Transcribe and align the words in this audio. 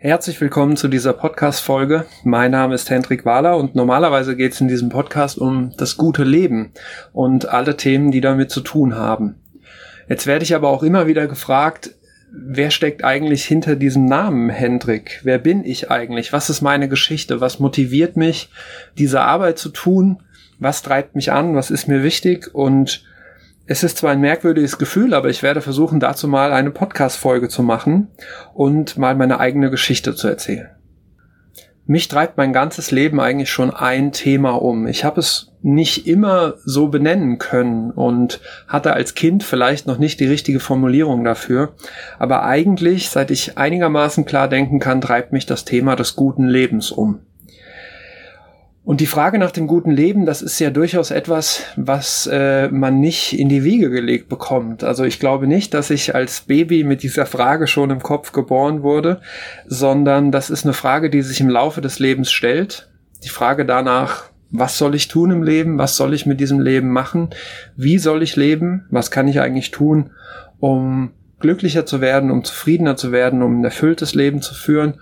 Herzlich 0.00 0.40
willkommen 0.40 0.76
zu 0.76 0.86
dieser 0.86 1.12
Podcast-Folge. 1.12 2.06
Mein 2.22 2.52
Name 2.52 2.76
ist 2.76 2.88
Hendrik 2.88 3.24
Wahler 3.24 3.56
und 3.56 3.74
normalerweise 3.74 4.36
geht 4.36 4.52
es 4.52 4.60
in 4.60 4.68
diesem 4.68 4.90
Podcast 4.90 5.38
um 5.38 5.72
das 5.76 5.96
gute 5.96 6.22
Leben 6.22 6.70
und 7.12 7.48
alle 7.48 7.76
Themen, 7.76 8.12
die 8.12 8.20
damit 8.20 8.52
zu 8.52 8.60
tun 8.60 8.94
haben. 8.94 9.40
Jetzt 10.08 10.28
werde 10.28 10.44
ich 10.44 10.54
aber 10.54 10.68
auch 10.68 10.84
immer 10.84 11.08
wieder 11.08 11.26
gefragt, 11.26 11.96
wer 12.30 12.70
steckt 12.70 13.02
eigentlich 13.02 13.44
hinter 13.44 13.74
diesem 13.74 14.04
Namen 14.04 14.50
Hendrik? 14.50 15.18
Wer 15.24 15.38
bin 15.38 15.64
ich 15.64 15.90
eigentlich? 15.90 16.32
Was 16.32 16.48
ist 16.48 16.62
meine 16.62 16.88
Geschichte? 16.88 17.40
Was 17.40 17.58
motiviert 17.58 18.16
mich, 18.16 18.50
diese 18.98 19.22
Arbeit 19.22 19.58
zu 19.58 19.68
tun? 19.68 20.22
Was 20.60 20.82
treibt 20.82 21.16
mich 21.16 21.32
an? 21.32 21.56
Was 21.56 21.72
ist 21.72 21.88
mir 21.88 22.04
wichtig? 22.04 22.54
Und 22.54 23.02
es 23.70 23.82
ist 23.82 23.98
zwar 23.98 24.12
ein 24.12 24.20
merkwürdiges 24.20 24.78
Gefühl, 24.78 25.12
aber 25.12 25.28
ich 25.28 25.42
werde 25.42 25.60
versuchen, 25.60 26.00
dazu 26.00 26.26
mal 26.26 26.54
eine 26.54 26.70
Podcast-Folge 26.70 27.50
zu 27.50 27.62
machen 27.62 28.08
und 28.54 28.96
mal 28.96 29.14
meine 29.14 29.40
eigene 29.40 29.70
Geschichte 29.70 30.14
zu 30.14 30.26
erzählen. 30.26 30.70
Mich 31.84 32.08
treibt 32.08 32.38
mein 32.38 32.54
ganzes 32.54 32.90
Leben 32.90 33.20
eigentlich 33.20 33.50
schon 33.50 33.70
ein 33.70 34.12
Thema 34.12 34.52
um. 34.52 34.86
Ich 34.86 35.04
habe 35.04 35.20
es 35.20 35.52
nicht 35.60 36.06
immer 36.06 36.54
so 36.64 36.88
benennen 36.88 37.38
können 37.38 37.90
und 37.90 38.40
hatte 38.66 38.94
als 38.94 39.14
Kind 39.14 39.42
vielleicht 39.42 39.86
noch 39.86 39.98
nicht 39.98 40.18
die 40.20 40.26
richtige 40.26 40.60
Formulierung 40.60 41.22
dafür. 41.24 41.74
Aber 42.18 42.44
eigentlich, 42.44 43.10
seit 43.10 43.30
ich 43.30 43.58
einigermaßen 43.58 44.24
klar 44.24 44.48
denken 44.48 44.80
kann, 44.80 45.02
treibt 45.02 45.32
mich 45.32 45.44
das 45.44 45.66
Thema 45.66 45.94
des 45.94 46.16
guten 46.16 46.48
Lebens 46.48 46.90
um. 46.90 47.20
Und 48.88 49.02
die 49.02 49.06
Frage 49.06 49.38
nach 49.38 49.50
dem 49.50 49.66
guten 49.66 49.90
Leben, 49.90 50.24
das 50.24 50.40
ist 50.40 50.58
ja 50.60 50.70
durchaus 50.70 51.10
etwas, 51.10 51.62
was 51.76 52.26
äh, 52.26 52.68
man 52.68 53.00
nicht 53.00 53.38
in 53.38 53.50
die 53.50 53.62
Wiege 53.62 53.90
gelegt 53.90 54.30
bekommt. 54.30 54.82
Also 54.82 55.04
ich 55.04 55.20
glaube 55.20 55.46
nicht, 55.46 55.74
dass 55.74 55.90
ich 55.90 56.14
als 56.14 56.40
Baby 56.40 56.84
mit 56.84 57.02
dieser 57.02 57.26
Frage 57.26 57.66
schon 57.66 57.90
im 57.90 58.02
Kopf 58.02 58.32
geboren 58.32 58.82
wurde, 58.82 59.20
sondern 59.66 60.32
das 60.32 60.48
ist 60.48 60.64
eine 60.64 60.72
Frage, 60.72 61.10
die 61.10 61.20
sich 61.20 61.38
im 61.38 61.50
Laufe 61.50 61.82
des 61.82 61.98
Lebens 61.98 62.32
stellt. 62.32 62.88
Die 63.24 63.28
Frage 63.28 63.66
danach, 63.66 64.30
was 64.50 64.78
soll 64.78 64.94
ich 64.94 65.08
tun 65.08 65.32
im 65.32 65.42
Leben? 65.42 65.76
Was 65.76 65.96
soll 65.96 66.14
ich 66.14 66.24
mit 66.24 66.40
diesem 66.40 66.58
Leben 66.58 66.90
machen? 66.90 67.28
Wie 67.76 67.98
soll 67.98 68.22
ich 68.22 68.36
leben? 68.36 68.86
Was 68.90 69.10
kann 69.10 69.28
ich 69.28 69.38
eigentlich 69.38 69.70
tun, 69.70 70.12
um 70.60 71.10
glücklicher 71.40 71.84
zu 71.84 72.00
werden, 72.00 72.30
um 72.30 72.42
zufriedener 72.42 72.96
zu 72.96 73.12
werden, 73.12 73.42
um 73.42 73.60
ein 73.60 73.64
erfülltes 73.64 74.14
Leben 74.14 74.40
zu 74.40 74.54
führen? 74.54 74.94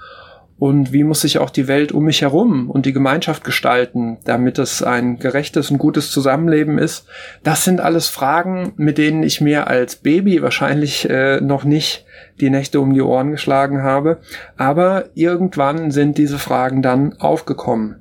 Und 0.58 0.92
wie 0.92 1.04
muss 1.04 1.20
sich 1.20 1.38
auch 1.38 1.50
die 1.50 1.68
Welt 1.68 1.92
um 1.92 2.04
mich 2.04 2.22
herum 2.22 2.70
und 2.70 2.86
die 2.86 2.94
Gemeinschaft 2.94 3.44
gestalten, 3.44 4.18
damit 4.24 4.58
es 4.58 4.82
ein 4.82 5.18
gerechtes 5.18 5.70
und 5.70 5.78
gutes 5.78 6.10
Zusammenleben 6.10 6.78
ist. 6.78 7.06
Das 7.42 7.64
sind 7.64 7.80
alles 7.80 8.08
Fragen, 8.08 8.72
mit 8.76 8.96
denen 8.96 9.22
ich 9.22 9.40
mir 9.40 9.66
als 9.66 9.96
Baby 9.96 10.40
wahrscheinlich 10.40 11.08
äh, 11.10 11.40
noch 11.42 11.64
nicht 11.64 12.06
die 12.40 12.50
Nächte 12.50 12.80
um 12.80 12.94
die 12.94 13.02
Ohren 13.02 13.32
geschlagen 13.32 13.82
habe, 13.82 14.18
aber 14.56 15.06
irgendwann 15.14 15.90
sind 15.90 16.16
diese 16.16 16.38
Fragen 16.38 16.80
dann 16.80 17.14
aufgekommen. 17.18 17.96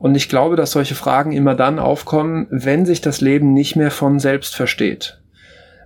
Und 0.00 0.16
ich 0.16 0.28
glaube, 0.28 0.56
dass 0.56 0.72
solche 0.72 0.96
Fragen 0.96 1.30
immer 1.30 1.54
dann 1.54 1.78
aufkommen, 1.78 2.48
wenn 2.50 2.84
sich 2.84 3.00
das 3.00 3.20
Leben 3.20 3.52
nicht 3.52 3.76
mehr 3.76 3.92
von 3.92 4.18
selbst 4.18 4.56
versteht. 4.56 5.20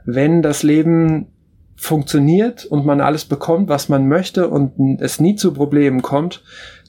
Wenn 0.06 0.40
das 0.40 0.62
Leben 0.62 1.26
funktioniert 1.76 2.64
und 2.64 2.86
man 2.86 3.00
alles 3.00 3.26
bekommt, 3.26 3.68
was 3.68 3.88
man 3.88 4.08
möchte 4.08 4.48
und 4.48 5.00
es 5.00 5.20
nie 5.20 5.36
zu 5.36 5.52
Problemen 5.52 6.02
kommt, 6.02 6.42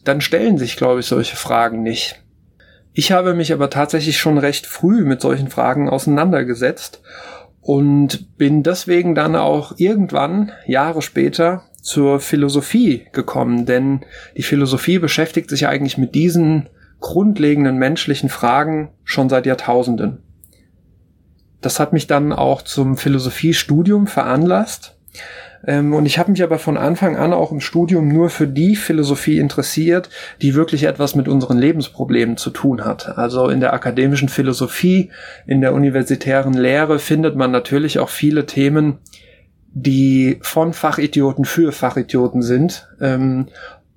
dann 0.03 0.21
stellen 0.21 0.57
sich, 0.57 0.77
glaube 0.77 1.01
ich, 1.01 1.05
solche 1.05 1.35
Fragen 1.35 1.83
nicht. 1.83 2.23
Ich 2.93 3.11
habe 3.11 3.33
mich 3.33 3.53
aber 3.53 3.69
tatsächlich 3.69 4.17
schon 4.17 4.37
recht 4.37 4.65
früh 4.65 5.03
mit 5.03 5.21
solchen 5.21 5.49
Fragen 5.49 5.89
auseinandergesetzt 5.89 7.01
und 7.61 8.37
bin 8.37 8.63
deswegen 8.63 9.13
dann 9.13 9.35
auch 9.35 9.73
irgendwann, 9.77 10.51
Jahre 10.65 11.01
später, 11.01 11.63
zur 11.81 12.19
Philosophie 12.19 13.05
gekommen, 13.11 13.65
denn 13.65 14.01
die 14.35 14.43
Philosophie 14.43 14.99
beschäftigt 14.99 15.49
sich 15.49 15.67
eigentlich 15.67 15.97
mit 15.97 16.15
diesen 16.15 16.69
grundlegenden 16.99 17.77
menschlichen 17.77 18.29
Fragen 18.29 18.89
schon 19.03 19.29
seit 19.29 19.45
Jahrtausenden 19.45 20.23
das 21.61 21.79
hat 21.79 21.93
mich 21.93 22.07
dann 22.07 22.33
auch 22.33 22.61
zum 22.61 22.97
Philosophiestudium 22.97 24.07
veranlasst. 24.07 24.95
Ähm, 25.65 25.93
und 25.93 26.05
ich 26.05 26.19
habe 26.19 26.31
mich 26.31 26.43
aber 26.43 26.59
von 26.59 26.77
Anfang 26.77 27.17
an 27.17 27.33
auch 27.33 27.51
im 27.51 27.61
Studium 27.61 28.07
nur 28.07 28.29
für 28.29 28.47
die 28.47 28.75
Philosophie 28.75 29.39
interessiert, 29.39 30.09
die 30.41 30.55
wirklich 30.55 30.83
etwas 30.83 31.15
mit 31.15 31.27
unseren 31.27 31.57
Lebensproblemen 31.57 32.37
zu 32.37 32.51
tun 32.51 32.85
hat. 32.85 33.17
Also 33.17 33.49
in 33.49 33.59
der 33.59 33.73
akademischen 33.73 34.29
Philosophie, 34.29 35.09
in 35.45 35.61
der 35.61 35.73
universitären 35.73 36.53
Lehre 36.53 36.99
findet 36.99 37.35
man 37.35 37.51
natürlich 37.51 37.99
auch 37.99 38.09
viele 38.09 38.45
Themen, 38.45 38.99
die 39.73 40.39
von 40.41 40.73
Fachidioten 40.73 41.45
für 41.45 41.71
Fachidioten 41.71 42.41
sind. 42.41 42.87
Ähm, 43.01 43.47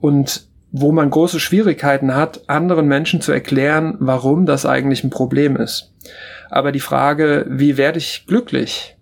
und 0.00 0.48
wo 0.72 0.92
man 0.92 1.10
große 1.10 1.40
Schwierigkeiten 1.40 2.14
hat, 2.14 2.48
anderen 2.48 2.86
Menschen 2.86 3.20
zu 3.20 3.32
erklären, 3.32 3.96
warum 3.98 4.46
das 4.46 4.66
eigentlich 4.66 5.02
ein 5.02 5.10
Problem 5.10 5.56
ist. 5.56 5.92
Aber 6.50 6.72
die 6.72 6.80
Frage, 6.80 7.46
wie 7.48 7.76
werde 7.76 7.98
ich 7.98 8.24
glücklich? 8.26 8.96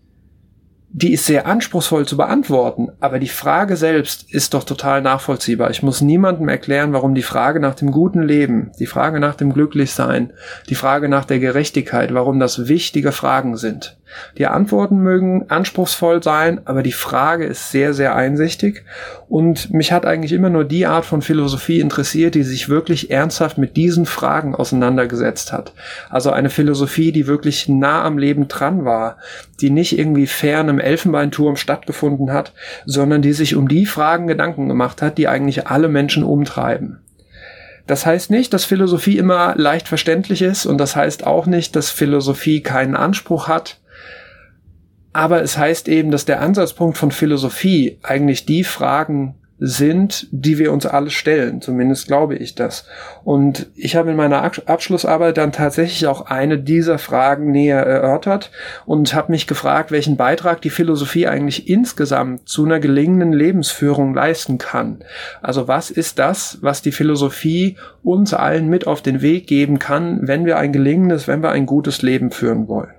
die 0.91 1.13
ist 1.13 1.27
sehr 1.27 1.47
anspruchsvoll 1.47 2.07
zu 2.07 2.17
beantworten, 2.17 2.89
aber 3.01 3.19
die 3.19 3.29
Frage 3.29 3.77
selbst 3.77 4.33
ist 4.33 4.55
doch 4.55 4.65
total 4.65 5.03
nachvollziehbar. 5.03 5.71
Ich 5.71 5.83
muss 5.83 6.01
niemandem 6.01 6.49
erklären, 6.49 6.93
warum 6.93 7.15
die 7.15 7.23
Frage 7.23 7.61
nach 7.61 7.75
dem 7.75 7.93
guten 7.93 8.23
Leben, 8.23 8.73
die 8.79 8.87
Frage 8.87 9.21
nach 9.21 9.35
dem 9.35 9.53
Glücklichsein, 9.53 10.33
die 10.69 10.75
Frage 10.75 11.09
nach 11.09 11.27
der 11.27 11.41
Gerechtigkeit, 11.41 12.15
warum 12.15 12.41
das 12.41 12.69
wichtige 12.69 13.13
Fragen 13.13 13.57
sind. 13.57 13.98
Die 14.37 14.47
Antworten 14.47 14.99
mögen 14.99 15.51
anspruchsvoll 15.51 16.23
sein, 16.23 16.61
aber 16.65 16.83
die 16.83 16.93
Frage 16.93 17.45
ist 17.45 17.71
sehr, 17.71 17.95
sehr 17.95 18.15
einsichtig 18.15 18.85
und 19.29 19.73
mich 19.73 19.93
hat 19.93 20.07
eigentlich 20.07 20.33
immer 20.33 20.51
nur 20.51 20.65
die 20.65 20.87
Art 20.87 21.05
von 21.05 21.23
Philosophie 21.23 21.81
interessiert, 21.81 22.35
die 22.35 22.43
sich 22.43 22.69
wirklich 22.69 23.11
ernsthaft 23.11 23.59
mit 23.59 23.77
diesen 23.77 24.07
Fragen 24.07 24.55
auseinandergesetzt 24.55 25.53
hat. 25.53 25.73
Also 26.11 26.31
eine 26.31 26.51
Philosophie, 26.51 27.13
die 27.13 27.27
wirklich 27.27 27.69
nah 27.69 28.05
am 28.05 28.19
Leben 28.19 28.49
dran 28.49 28.85
war, 28.85 29.19
die 29.61 29.71
nicht 29.71 29.99
irgendwie 29.99 30.27
fern 30.27 30.69
im 30.69 30.81
Elfenbeinturm 30.81 31.57
stattgefunden 31.57 32.33
hat, 32.33 32.53
sondern 32.87 33.23
die 33.23 33.33
sich 33.33 33.57
um 33.57 33.69
die 33.69 33.87
Fragen 33.87 34.27
Gedanken 34.27 34.69
gemacht 34.69 35.03
hat, 35.03 35.19
die 35.19 35.29
eigentlich 35.29 35.67
alle 35.67 35.89
Menschen 35.89 36.23
umtreiben. 36.23 37.01
Das 37.89 38.05
heißt 38.05 38.31
nicht, 38.31 38.53
dass 38.53 38.67
Philosophie 38.67 39.17
immer 39.17 39.55
leicht 39.57 39.89
verständlich 39.89 40.43
ist 40.43 40.67
und 40.67 40.77
das 40.77 40.95
heißt 40.95 41.27
auch 41.27 41.47
nicht, 41.47 41.75
dass 41.75 41.91
Philosophie 41.91 42.61
keinen 42.61 42.95
Anspruch 42.95 43.49
hat. 43.49 43.79
Aber 45.13 45.43
es 45.43 45.57
heißt 45.57 45.89
eben, 45.89 46.11
dass 46.11 46.25
der 46.25 46.41
Ansatzpunkt 46.41 46.99
von 46.99 47.11
Philosophie 47.11 47.99
eigentlich 48.03 48.47
die 48.47 48.65
Fragen 48.65 49.35
sind, 49.61 50.29
die 50.31 50.59
wir 50.59 50.73
uns 50.73 50.87
alle 50.87 51.11
stellen. 51.11 51.61
Zumindest 51.61 52.07
glaube 52.07 52.37
ich 52.37 52.55
das. 52.55 52.87
Und 53.25 53.67
ich 53.75 53.97
habe 53.97 54.11
in 54.11 54.17
meiner 54.17 54.43
Abschlussarbeit 54.43 55.37
dann 55.37 55.53
tatsächlich 55.53 56.07
auch 56.07 56.27
eine 56.27 56.59
dieser 56.59 56.99
Fragen 56.99 57.51
näher 57.51 57.85
erörtert 57.85 58.51
und 58.87 59.15
habe 59.15 59.33
mich 59.33 59.47
gefragt, 59.47 59.91
welchen 59.91 60.17
Beitrag 60.17 60.63
die 60.63 60.71
Philosophie 60.71 61.27
eigentlich 61.27 61.69
insgesamt 61.69 62.49
zu 62.49 62.65
einer 62.65 62.79
gelingenden 62.79 63.33
Lebensführung 63.33 64.15
leisten 64.15 64.59
kann. 64.59 65.01
Also 65.43 65.67
was 65.67 65.91
ist 65.91 66.19
das, 66.19 66.59
was 66.61 66.83
die 66.83 66.93
Philosophie 66.93 67.77
uns 68.05 68.35
allen 68.35 68.69
mit 68.69 68.87
auf 68.87 69.03
den 69.03 69.23
Weg 69.23 69.49
geben 69.49 69.81
kann, 69.81 70.21
wenn 70.23 70.47
wir 70.47 70.57
ein 70.59 70.73
gelingendes, 70.73 71.27
wenn 71.27 71.43
wir 71.43 71.51
ein 71.51 71.67
gutes 71.67 72.03
Leben 72.03 72.31
führen 72.31 72.69
wollen? 72.69 72.98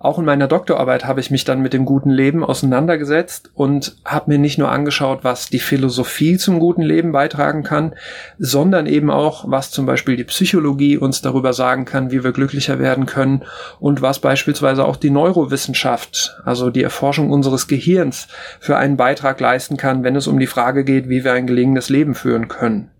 Auch 0.00 0.18
in 0.18 0.24
meiner 0.24 0.46
Doktorarbeit 0.46 1.04
habe 1.04 1.20
ich 1.20 1.30
mich 1.30 1.44
dann 1.44 1.60
mit 1.60 1.72
dem 1.72 1.84
guten 1.84 2.10
Leben 2.10 2.44
auseinandergesetzt 2.44 3.50
und 3.54 3.96
habe 4.04 4.30
mir 4.30 4.38
nicht 4.38 4.56
nur 4.56 4.70
angeschaut, 4.70 5.24
was 5.24 5.48
die 5.48 5.58
Philosophie 5.58 6.36
zum 6.36 6.60
guten 6.60 6.82
Leben 6.82 7.10
beitragen 7.10 7.64
kann, 7.64 7.94
sondern 8.38 8.86
eben 8.86 9.10
auch, 9.10 9.50
was 9.50 9.72
zum 9.72 9.86
Beispiel 9.86 10.16
die 10.16 10.24
Psychologie 10.24 10.96
uns 10.96 11.20
darüber 11.20 11.52
sagen 11.52 11.84
kann, 11.84 12.12
wie 12.12 12.22
wir 12.22 12.32
glücklicher 12.32 12.78
werden 12.78 13.06
können 13.06 13.42
und 13.80 14.00
was 14.00 14.20
beispielsweise 14.20 14.84
auch 14.84 14.96
die 14.96 15.10
Neurowissenschaft, 15.10 16.40
also 16.44 16.70
die 16.70 16.82
Erforschung 16.84 17.30
unseres 17.30 17.66
Gehirns, 17.66 18.28
für 18.60 18.76
einen 18.76 18.96
Beitrag 18.96 19.40
leisten 19.40 19.76
kann, 19.76 20.04
wenn 20.04 20.14
es 20.14 20.28
um 20.28 20.38
die 20.38 20.46
Frage 20.46 20.84
geht, 20.84 21.08
wie 21.08 21.24
wir 21.24 21.32
ein 21.32 21.48
gelingendes 21.48 21.88
Leben 21.88 22.14
führen 22.14 22.46
können. 22.46 22.90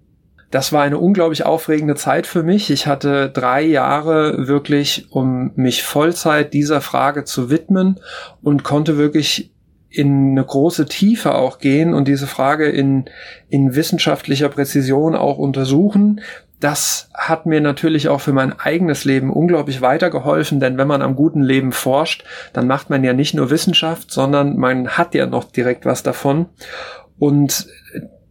Das 0.50 0.72
war 0.72 0.82
eine 0.82 0.98
unglaublich 0.98 1.44
aufregende 1.44 1.94
Zeit 1.94 2.26
für 2.26 2.42
mich. 2.42 2.70
Ich 2.70 2.86
hatte 2.86 3.28
drei 3.28 3.62
Jahre 3.62 4.48
wirklich, 4.48 5.06
um 5.10 5.52
mich 5.56 5.82
Vollzeit 5.82 6.54
dieser 6.54 6.80
Frage 6.80 7.24
zu 7.24 7.50
widmen 7.50 8.00
und 8.42 8.64
konnte 8.64 8.96
wirklich 8.96 9.52
in 9.90 10.32
eine 10.32 10.44
große 10.44 10.86
Tiefe 10.86 11.34
auch 11.34 11.58
gehen 11.58 11.94
und 11.94 12.08
diese 12.08 12.26
Frage 12.26 12.68
in, 12.68 13.06
in 13.48 13.74
wissenschaftlicher 13.74 14.48
Präzision 14.48 15.14
auch 15.14 15.38
untersuchen. 15.38 16.20
Das 16.60 17.08
hat 17.14 17.46
mir 17.46 17.60
natürlich 17.60 18.08
auch 18.08 18.20
für 18.20 18.32
mein 18.32 18.58
eigenes 18.58 19.04
Leben 19.04 19.32
unglaublich 19.32 19.80
weitergeholfen, 19.80 20.60
denn 20.60 20.76
wenn 20.76 20.88
man 20.88 21.02
am 21.02 21.14
guten 21.14 21.42
Leben 21.42 21.72
forscht, 21.72 22.24
dann 22.52 22.66
macht 22.66 22.90
man 22.90 23.04
ja 23.04 23.12
nicht 23.12 23.34
nur 23.34 23.50
Wissenschaft, 23.50 24.10
sondern 24.10 24.56
man 24.56 24.88
hat 24.88 25.14
ja 25.14 25.26
noch 25.26 25.44
direkt 25.44 25.84
was 25.84 26.02
davon. 26.02 26.46
Und 27.18 27.68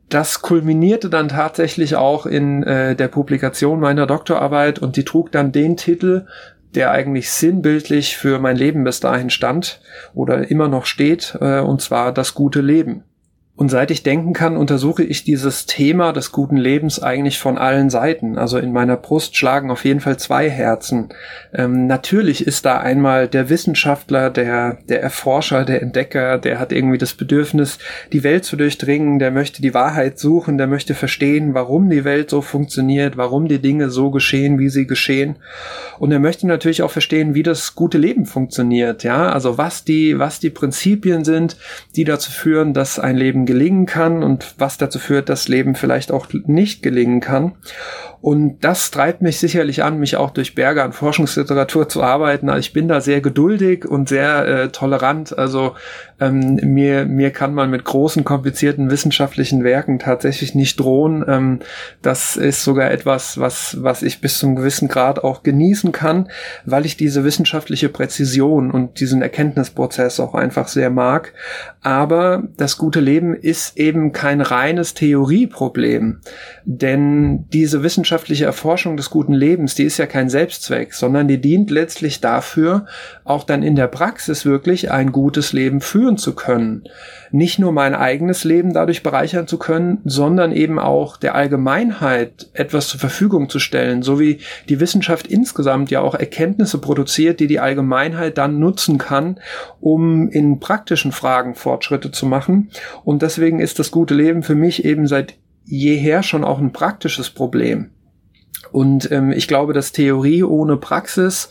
das 0.09 0.41
kulminierte 0.41 1.09
dann 1.09 1.29
tatsächlich 1.29 1.95
auch 1.95 2.25
in 2.25 2.63
äh, 2.63 2.95
der 2.95 3.07
Publikation 3.07 3.79
meiner 3.79 4.07
Doktorarbeit 4.07 4.79
und 4.79 4.95
die 4.95 5.03
trug 5.03 5.31
dann 5.31 5.51
den 5.51 5.75
Titel, 5.75 6.25
der 6.75 6.91
eigentlich 6.91 7.31
sinnbildlich 7.31 8.17
für 8.17 8.39
mein 8.39 8.55
Leben 8.55 8.83
bis 8.83 8.99
dahin 8.99 9.29
stand 9.29 9.81
oder 10.13 10.49
immer 10.49 10.67
noch 10.67 10.85
steht, 10.85 11.37
äh, 11.41 11.59
und 11.59 11.81
zwar 11.81 12.13
das 12.13 12.33
gute 12.33 12.61
Leben. 12.61 13.03
Und 13.57 13.69
seit 13.69 13.89
ich 13.89 14.03
denken 14.03 14.33
kann, 14.33 14.55
untersuche 14.55 15.03
ich 15.03 15.23
dieses 15.23 15.65
Thema 15.65 16.13
des 16.13 16.31
guten 16.31 16.57
Lebens 16.57 17.01
eigentlich 17.01 17.39
von 17.39 17.57
allen 17.57 17.89
Seiten. 17.89 18.37
Also 18.37 18.59
in 18.59 18.71
meiner 18.71 18.97
Brust 18.97 19.35
schlagen 19.35 19.71
auf 19.71 19.83
jeden 19.83 19.99
Fall 19.99 20.17
zwei 20.17 20.47
Herzen. 20.47 21.09
Ähm, 21.55 21.87
natürlich 21.87 22.45
ist 22.45 22.65
da 22.65 22.77
einmal 22.77 23.27
der 23.27 23.49
Wissenschaftler, 23.49 24.29
der, 24.29 24.77
der 24.87 25.01
Erforscher, 25.01 25.65
der 25.65 25.81
Entdecker, 25.81 26.37
der 26.37 26.59
hat 26.59 26.71
irgendwie 26.71 26.99
das 26.99 27.15
Bedürfnis, 27.15 27.79
die 28.13 28.23
Welt 28.23 28.45
zu 28.45 28.57
durchdringen, 28.57 29.17
der 29.17 29.31
möchte 29.31 29.63
die 29.63 29.73
Wahrheit 29.73 30.19
suchen, 30.19 30.59
der 30.59 30.67
möchte 30.67 30.93
verstehen, 30.93 31.55
warum 31.55 31.89
die 31.89 32.05
Welt 32.05 32.29
so 32.29 32.43
funktioniert, 32.43 33.17
warum 33.17 33.47
die 33.47 33.59
Dinge 33.59 33.89
so 33.89 34.11
geschehen, 34.11 34.59
wie 34.59 34.69
sie 34.69 34.85
geschehen. 34.85 35.37
Und 35.97 36.11
er 36.11 36.19
möchte 36.19 36.45
natürlich 36.45 36.83
auch 36.83 36.91
verstehen, 36.91 37.33
wie 37.33 37.41
das 37.41 37.73
gute 37.73 37.97
Leben 37.97 38.27
funktioniert, 38.27 39.03
ja, 39.03 39.31
also 39.31 39.57
was 39.57 39.83
die, 39.83 40.19
was 40.19 40.39
die 40.39 40.51
Prinzipien 40.51 41.25
sind, 41.25 41.57
die 41.95 42.03
dazu 42.03 42.31
führen, 42.31 42.75
dass 42.75 42.99
ein 42.99 43.15
Leben 43.15 43.46
gelingen 43.47 43.87
kann 43.87 44.21
und 44.21 44.53
was 44.59 44.77
dazu 44.77 44.99
führt, 44.99 45.29
dass 45.29 45.47
Leben 45.47 45.73
vielleicht 45.73 46.11
auch 46.11 46.27
nicht 46.31 46.83
gelingen 46.83 47.19
kann. 47.19 47.53
Und 48.19 48.63
das 48.63 48.89
treibt 48.89 49.21
mich 49.21 49.39
sicherlich 49.39 49.83
an, 49.83 49.99
mich 49.99 50.17
auch 50.17 50.31
durch 50.31 50.55
Berge 50.55 50.83
an 50.83 50.91
Forschungsliteratur 50.91 51.87
zu 51.87 52.01
arbeiten. 52.01 52.49
Also 52.49 52.59
ich 52.59 52.73
bin 52.73 52.87
da 52.87 52.99
sehr 52.99 53.21
geduldig 53.21 53.85
und 53.85 54.09
sehr 54.09 54.47
äh, 54.47 54.69
tolerant. 54.69 55.37
Also 55.37 55.75
ähm, 56.19 56.55
mir, 56.63 57.05
mir 57.05 57.29
kann 57.29 57.53
man 57.53 57.69
mit 57.69 57.83
großen, 57.83 58.23
komplizierten 58.23 58.89
wissenschaftlichen 58.89 59.63
Werken 59.63 59.99
tatsächlich 59.99 60.55
nicht 60.55 60.79
drohen. 60.79 61.23
Ähm, 61.27 61.59
das 62.01 62.37
ist 62.37 62.63
sogar 62.63 62.89
etwas, 62.89 63.39
was, 63.39 63.77
was 63.83 64.01
ich 64.01 64.19
bis 64.19 64.39
zum 64.39 64.55
gewissen 64.55 64.87
Grad 64.87 65.23
auch 65.23 65.43
genießen 65.43 65.91
kann, 65.91 66.29
weil 66.65 66.87
ich 66.87 66.97
diese 66.97 67.23
wissenschaftliche 67.23 67.89
Präzision 67.89 68.71
und 68.71 68.99
diesen 68.99 69.21
Erkenntnisprozess 69.21 70.19
auch 70.19 70.33
einfach 70.33 70.67
sehr 70.69 70.89
mag. 70.89 71.33
Aber 71.81 72.43
das 72.57 72.79
gute 72.79 72.99
Leben 72.99 73.36
ist 73.37 73.77
eben 73.77 74.11
kein 74.11 74.41
reines 74.41 74.93
Theorieproblem. 74.93 76.21
Denn 76.65 77.45
diese 77.53 77.83
wissenschaftliche 77.83 78.45
Erforschung 78.45 78.97
des 78.97 79.09
guten 79.09 79.33
Lebens, 79.33 79.75
die 79.75 79.83
ist 79.83 79.97
ja 79.97 80.05
kein 80.05 80.29
Selbstzweck, 80.29 80.93
sondern 80.93 81.27
die 81.27 81.39
dient 81.39 81.71
letztlich 81.71 82.21
dafür, 82.21 82.85
auch 83.23 83.43
dann 83.43 83.63
in 83.63 83.75
der 83.75 83.87
Praxis 83.87 84.45
wirklich 84.45 84.91
ein 84.91 85.11
gutes 85.11 85.53
Leben 85.53 85.81
führen 85.81 86.17
zu 86.17 86.35
können. 86.35 86.83
Nicht 87.31 87.59
nur 87.59 87.71
mein 87.71 87.93
eigenes 87.93 88.43
Leben 88.43 88.73
dadurch 88.73 89.03
bereichern 89.03 89.47
zu 89.47 89.57
können, 89.57 89.99
sondern 90.05 90.51
eben 90.51 90.79
auch 90.79 91.17
der 91.17 91.35
Allgemeinheit 91.35 92.49
etwas 92.53 92.87
zur 92.87 92.99
Verfügung 92.99 93.49
zu 93.49 93.59
stellen, 93.59 94.01
so 94.01 94.19
wie 94.19 94.39
die 94.69 94.79
Wissenschaft 94.79 95.27
insgesamt 95.27 95.91
ja 95.91 96.01
auch 96.01 96.15
Erkenntnisse 96.15 96.77
produziert, 96.79 97.39
die 97.39 97.47
die 97.47 97.59
Allgemeinheit 97.59 98.37
dann 98.37 98.59
nutzen 98.59 98.97
kann, 98.97 99.39
um 99.79 100.29
in 100.29 100.59
praktischen 100.59 101.11
Fragen 101.11 101.55
Fortschritte 101.55 102.11
zu 102.11 102.25
machen. 102.25 102.69
Und 103.03 103.21
deswegen 103.21 103.59
ist 103.59 103.79
das 103.79 103.91
gute 103.91 104.13
Leben 104.13 104.43
für 104.43 104.55
mich 104.55 104.85
eben 104.85 105.07
seit 105.07 105.35
jeher 105.65 106.23
schon 106.23 106.43
auch 106.43 106.59
ein 106.59 106.71
praktisches 106.71 107.29
Problem. 107.29 107.91
Und 108.71 109.11
ähm, 109.11 109.31
ich 109.31 109.47
glaube, 109.47 109.73
dass 109.73 109.91
Theorie 109.91 110.43
ohne 110.43 110.77
Praxis 110.77 111.49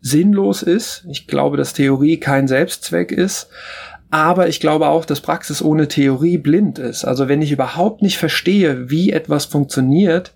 sinnlos 0.00 0.62
ist. 0.62 1.04
Ich 1.08 1.26
glaube, 1.26 1.56
dass 1.56 1.72
Theorie 1.72 2.18
kein 2.18 2.48
Selbstzweck 2.48 3.12
ist. 3.12 3.48
Aber 4.10 4.48
ich 4.48 4.60
glaube 4.60 4.88
auch, 4.88 5.04
dass 5.04 5.20
Praxis 5.20 5.62
ohne 5.62 5.88
Theorie 5.88 6.38
blind 6.38 6.78
ist. 6.78 7.04
Also 7.04 7.28
wenn 7.28 7.42
ich 7.42 7.52
überhaupt 7.52 8.02
nicht 8.02 8.18
verstehe, 8.18 8.88
wie 8.88 9.10
etwas 9.10 9.46
funktioniert, 9.46 10.32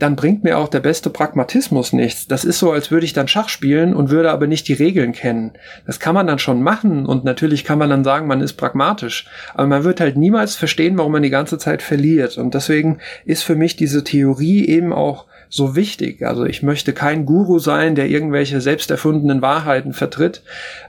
dann 0.00 0.16
bringt 0.16 0.44
mir 0.44 0.58
auch 0.58 0.68
der 0.68 0.80
beste 0.80 1.10
Pragmatismus 1.10 1.92
nichts. 1.92 2.26
Das 2.26 2.44
ist 2.44 2.58
so, 2.58 2.72
als 2.72 2.90
würde 2.90 3.04
ich 3.04 3.12
dann 3.12 3.28
Schach 3.28 3.50
spielen 3.50 3.94
und 3.94 4.10
würde 4.10 4.30
aber 4.30 4.46
nicht 4.46 4.66
die 4.66 4.72
Regeln 4.72 5.12
kennen. 5.12 5.52
Das 5.86 6.00
kann 6.00 6.14
man 6.14 6.26
dann 6.26 6.38
schon 6.38 6.62
machen 6.62 7.04
und 7.04 7.24
natürlich 7.24 7.64
kann 7.64 7.78
man 7.78 7.90
dann 7.90 8.02
sagen, 8.02 8.26
man 8.26 8.40
ist 8.40 8.54
pragmatisch. 8.54 9.26
Aber 9.54 9.66
man 9.66 9.84
wird 9.84 10.00
halt 10.00 10.16
niemals 10.16 10.56
verstehen, 10.56 10.96
warum 10.96 11.12
man 11.12 11.22
die 11.22 11.30
ganze 11.30 11.58
Zeit 11.58 11.82
verliert. 11.82 12.38
Und 12.38 12.54
deswegen 12.54 12.98
ist 13.26 13.42
für 13.42 13.56
mich 13.56 13.76
diese 13.76 14.02
Theorie 14.02 14.66
eben 14.66 14.94
auch 14.94 15.26
so 15.50 15.76
wichtig. 15.76 16.22
Also 16.22 16.46
ich 16.46 16.62
möchte 16.62 16.94
kein 16.94 17.26
Guru 17.26 17.58
sein, 17.58 17.94
der 17.94 18.08
irgendwelche 18.08 18.60
selbst 18.62 18.90
erfundenen 18.90 19.42
Wahrheiten 19.42 19.92
vertritt, 19.92 20.42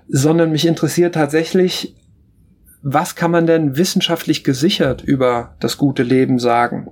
sondern 0.07 0.51
mich 0.51 0.65
interessiert 0.65 1.15
tatsächlich 1.15 1.95
was 2.83 3.15
kann 3.15 3.29
man 3.29 3.45
denn 3.45 3.77
wissenschaftlich 3.77 4.43
gesichert 4.43 5.03
über 5.03 5.53
das 5.59 5.77
gute 5.77 6.01
Leben 6.01 6.39
sagen? 6.39 6.91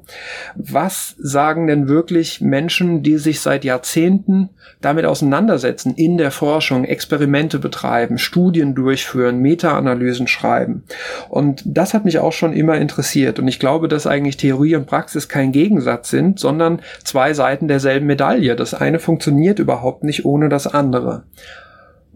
Was 0.55 1.15
sagen 1.17 1.65
denn 1.65 1.87
wirklich 1.87 2.41
Menschen, 2.41 3.01
die 3.01 3.17
sich 3.17 3.39
seit 3.39 3.65
Jahrzehnten 3.65 4.49
damit 4.81 5.05
auseinandersetzen, 5.05 5.95
in 5.95 6.17
der 6.17 6.29
Forschung, 6.31 6.85
Experimente 6.85 7.57
betreiben, 7.57 8.19
Studien 8.19 8.75
durchführen, 8.75 9.39
Meta-Analysen 9.39 10.27
schreiben? 10.27 10.83
Und 11.27 11.63
das 11.65 11.95
hat 11.95 12.05
mich 12.05 12.19
auch 12.19 12.33
schon 12.33 12.53
immer 12.53 12.75
interessiert. 12.75 13.39
Und 13.39 13.47
ich 13.47 13.59
glaube, 13.59 13.87
dass 13.87 14.05
eigentlich 14.05 14.37
Theorie 14.37 14.75
und 14.75 14.85
Praxis 14.85 15.27
kein 15.27 15.51
Gegensatz 15.51 16.11
sind, 16.11 16.39
sondern 16.39 16.81
zwei 17.03 17.33
Seiten 17.33 17.67
derselben 17.67 18.05
Medaille. 18.05 18.55
Das 18.55 18.75
eine 18.75 18.99
funktioniert 18.99 19.57
überhaupt 19.57 20.03
nicht 20.03 20.23
ohne 20.23 20.49
das 20.49 20.67
andere. 20.67 21.23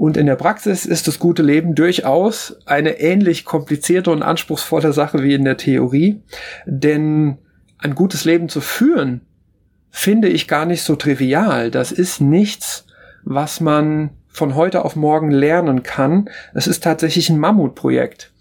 Und 0.04 0.18
in 0.18 0.26
der 0.26 0.36
Praxis 0.36 0.86
ist 0.86 1.08
das 1.08 1.18
gute 1.18 1.44
Leben 1.44 1.76
durchaus 1.76 2.58
eine 2.66 3.00
ähnlich 3.00 3.46
komplizierte 3.46 4.12
und 4.12 4.22
anspruchsvolle 4.22 4.92
Sache 4.92 5.24
wie 5.24 5.34
in 5.34 5.46
der 5.46 5.56
Theorie. 5.56 6.22
Denn 6.66 7.38
ein 7.78 7.96
gutes 7.96 8.26
Leben 8.26 8.50
zu 8.50 8.60
führen, 8.60 9.22
finde 9.92 10.28
ich 10.28 10.50
gar 10.50 10.66
nicht 10.66 10.84
so 10.84 10.98
trivial. 10.98 11.72
Das 11.72 11.94
ist 11.94 12.20
nichts, 12.20 12.86
was 13.24 13.62
man 13.62 14.10
von 14.28 14.56
heute 14.56 14.84
auf 14.84 14.98
morgen 14.98 15.32
lernen 15.32 15.84
kann. 15.84 16.30
Es 16.54 16.68
ist 16.68 16.84
tatsächlich 16.84 17.30
ein 17.30 17.40
Mammutprojekt. 17.40 18.34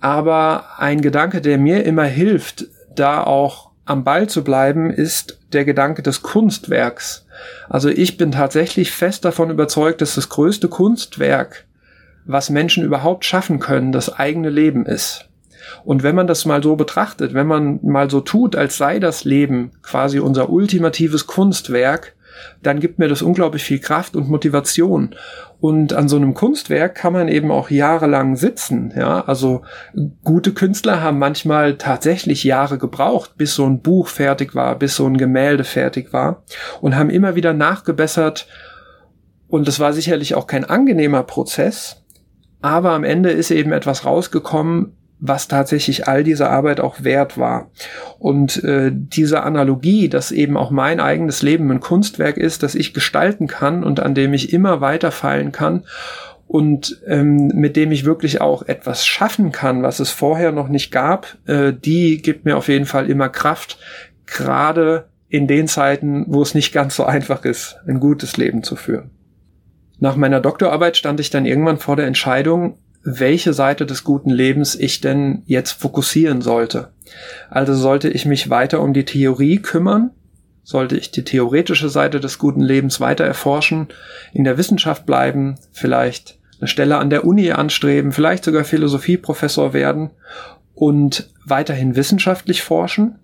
Aber 0.00 0.66
ein 0.76 1.00
Gedanke, 1.00 1.40
der 1.40 1.56
mir 1.56 1.84
immer 1.84 2.04
hilft, 2.04 2.66
da 2.94 3.24
auch 3.24 3.70
am 3.86 4.04
Ball 4.04 4.28
zu 4.28 4.44
bleiben, 4.44 4.90
ist 4.90 5.40
der 5.54 5.64
Gedanke 5.64 6.02
des 6.02 6.20
Kunstwerks. 6.20 7.25
Also 7.68 7.88
ich 7.88 8.16
bin 8.16 8.32
tatsächlich 8.32 8.90
fest 8.90 9.24
davon 9.24 9.50
überzeugt, 9.50 10.00
dass 10.00 10.14
das 10.14 10.28
größte 10.28 10.68
Kunstwerk, 10.68 11.64
was 12.24 12.50
Menschen 12.50 12.84
überhaupt 12.84 13.24
schaffen 13.24 13.60
können, 13.60 13.92
das 13.92 14.12
eigene 14.12 14.50
Leben 14.50 14.86
ist. 14.86 15.28
Und 15.84 16.02
wenn 16.02 16.14
man 16.14 16.26
das 16.26 16.44
mal 16.44 16.62
so 16.62 16.76
betrachtet, 16.76 17.34
wenn 17.34 17.46
man 17.46 17.80
mal 17.82 18.10
so 18.10 18.20
tut, 18.20 18.56
als 18.56 18.76
sei 18.76 18.98
das 18.98 19.24
Leben 19.24 19.72
quasi 19.82 20.18
unser 20.18 20.50
ultimatives 20.50 21.26
Kunstwerk, 21.26 22.15
dann 22.62 22.80
gibt 22.80 22.98
mir 22.98 23.08
das 23.08 23.22
unglaublich 23.22 23.64
viel 23.64 23.78
Kraft 23.78 24.16
und 24.16 24.28
Motivation. 24.28 25.14
Und 25.60 25.92
an 25.92 26.08
so 26.08 26.16
einem 26.16 26.34
Kunstwerk 26.34 26.94
kann 26.94 27.12
man 27.12 27.28
eben 27.28 27.50
auch 27.50 27.70
jahrelang 27.70 28.36
sitzen. 28.36 28.92
Ja, 28.96 29.24
also 29.24 29.62
gute 30.24 30.52
Künstler 30.52 31.02
haben 31.02 31.18
manchmal 31.18 31.78
tatsächlich 31.78 32.44
Jahre 32.44 32.78
gebraucht, 32.78 33.36
bis 33.36 33.54
so 33.54 33.64
ein 33.64 33.80
Buch 33.80 34.08
fertig 34.08 34.54
war, 34.54 34.78
bis 34.78 34.96
so 34.96 35.06
ein 35.06 35.16
Gemälde 35.16 35.64
fertig 35.64 36.12
war 36.12 36.42
und 36.80 36.96
haben 36.96 37.10
immer 37.10 37.34
wieder 37.34 37.54
nachgebessert. 37.54 38.46
Und 39.48 39.68
das 39.68 39.80
war 39.80 39.92
sicherlich 39.92 40.34
auch 40.34 40.46
kein 40.46 40.64
angenehmer 40.64 41.22
Prozess. 41.22 42.02
Aber 42.60 42.90
am 42.90 43.04
Ende 43.04 43.30
ist 43.30 43.50
eben 43.50 43.72
etwas 43.72 44.04
rausgekommen, 44.04 44.96
was 45.18 45.48
tatsächlich 45.48 46.08
all 46.08 46.24
diese 46.24 46.50
Arbeit 46.50 46.80
auch 46.80 47.02
wert 47.02 47.38
war. 47.38 47.70
Und 48.18 48.62
äh, 48.64 48.90
diese 48.92 49.42
Analogie, 49.42 50.08
dass 50.08 50.30
eben 50.30 50.56
auch 50.56 50.70
mein 50.70 51.00
eigenes 51.00 51.42
Leben 51.42 51.70
ein 51.70 51.80
Kunstwerk 51.80 52.36
ist, 52.36 52.62
das 52.62 52.74
ich 52.74 52.92
gestalten 52.92 53.46
kann 53.46 53.82
und 53.82 54.00
an 54.00 54.14
dem 54.14 54.34
ich 54.34 54.52
immer 54.52 54.80
weiterfallen 54.80 55.52
kann 55.52 55.84
und 56.46 57.00
ähm, 57.06 57.48
mit 57.54 57.76
dem 57.76 57.92
ich 57.92 58.04
wirklich 58.04 58.40
auch 58.40 58.62
etwas 58.62 59.06
schaffen 59.06 59.52
kann, 59.52 59.82
was 59.82 60.00
es 60.00 60.10
vorher 60.10 60.52
noch 60.52 60.68
nicht 60.68 60.92
gab, 60.92 61.38
äh, 61.46 61.72
die 61.72 62.20
gibt 62.22 62.44
mir 62.44 62.56
auf 62.56 62.68
jeden 62.68 62.86
Fall 62.86 63.10
immer 63.10 63.28
Kraft, 63.28 63.78
gerade 64.26 65.08
in 65.28 65.46
den 65.46 65.66
Zeiten, 65.66 66.26
wo 66.28 66.42
es 66.42 66.54
nicht 66.54 66.72
ganz 66.72 66.94
so 66.94 67.04
einfach 67.04 67.44
ist, 67.44 67.78
ein 67.86 68.00
gutes 68.00 68.36
Leben 68.36 68.62
zu 68.62 68.76
führen. 68.76 69.10
Nach 69.98 70.14
meiner 70.14 70.40
Doktorarbeit 70.40 70.96
stand 70.96 71.20
ich 71.20 71.30
dann 71.30 71.46
irgendwann 71.46 71.78
vor 71.78 71.96
der 71.96 72.06
Entscheidung, 72.06 72.78
welche 73.06 73.52
Seite 73.52 73.86
des 73.86 74.02
guten 74.02 74.30
Lebens 74.30 74.74
ich 74.74 75.00
denn 75.00 75.42
jetzt 75.46 75.72
fokussieren 75.72 76.42
sollte. 76.42 76.88
Also 77.48 77.72
sollte 77.74 78.08
ich 78.08 78.26
mich 78.26 78.50
weiter 78.50 78.80
um 78.80 78.92
die 78.92 79.04
Theorie 79.04 79.58
kümmern, 79.62 80.10
sollte 80.64 80.96
ich 80.96 81.12
die 81.12 81.22
theoretische 81.22 81.88
Seite 81.88 82.18
des 82.18 82.38
guten 82.38 82.60
Lebens 82.60 82.98
weiter 82.98 83.24
erforschen, 83.24 83.86
in 84.32 84.42
der 84.42 84.58
Wissenschaft 84.58 85.06
bleiben, 85.06 85.54
vielleicht 85.70 86.40
eine 86.58 86.66
Stelle 86.66 86.98
an 86.98 87.08
der 87.08 87.24
Uni 87.24 87.52
anstreben, 87.52 88.10
vielleicht 88.10 88.44
sogar 88.44 88.64
Philosophieprofessor 88.64 89.72
werden 89.72 90.10
und 90.74 91.30
weiterhin 91.44 91.94
wissenschaftlich 91.94 92.62
forschen? 92.62 93.20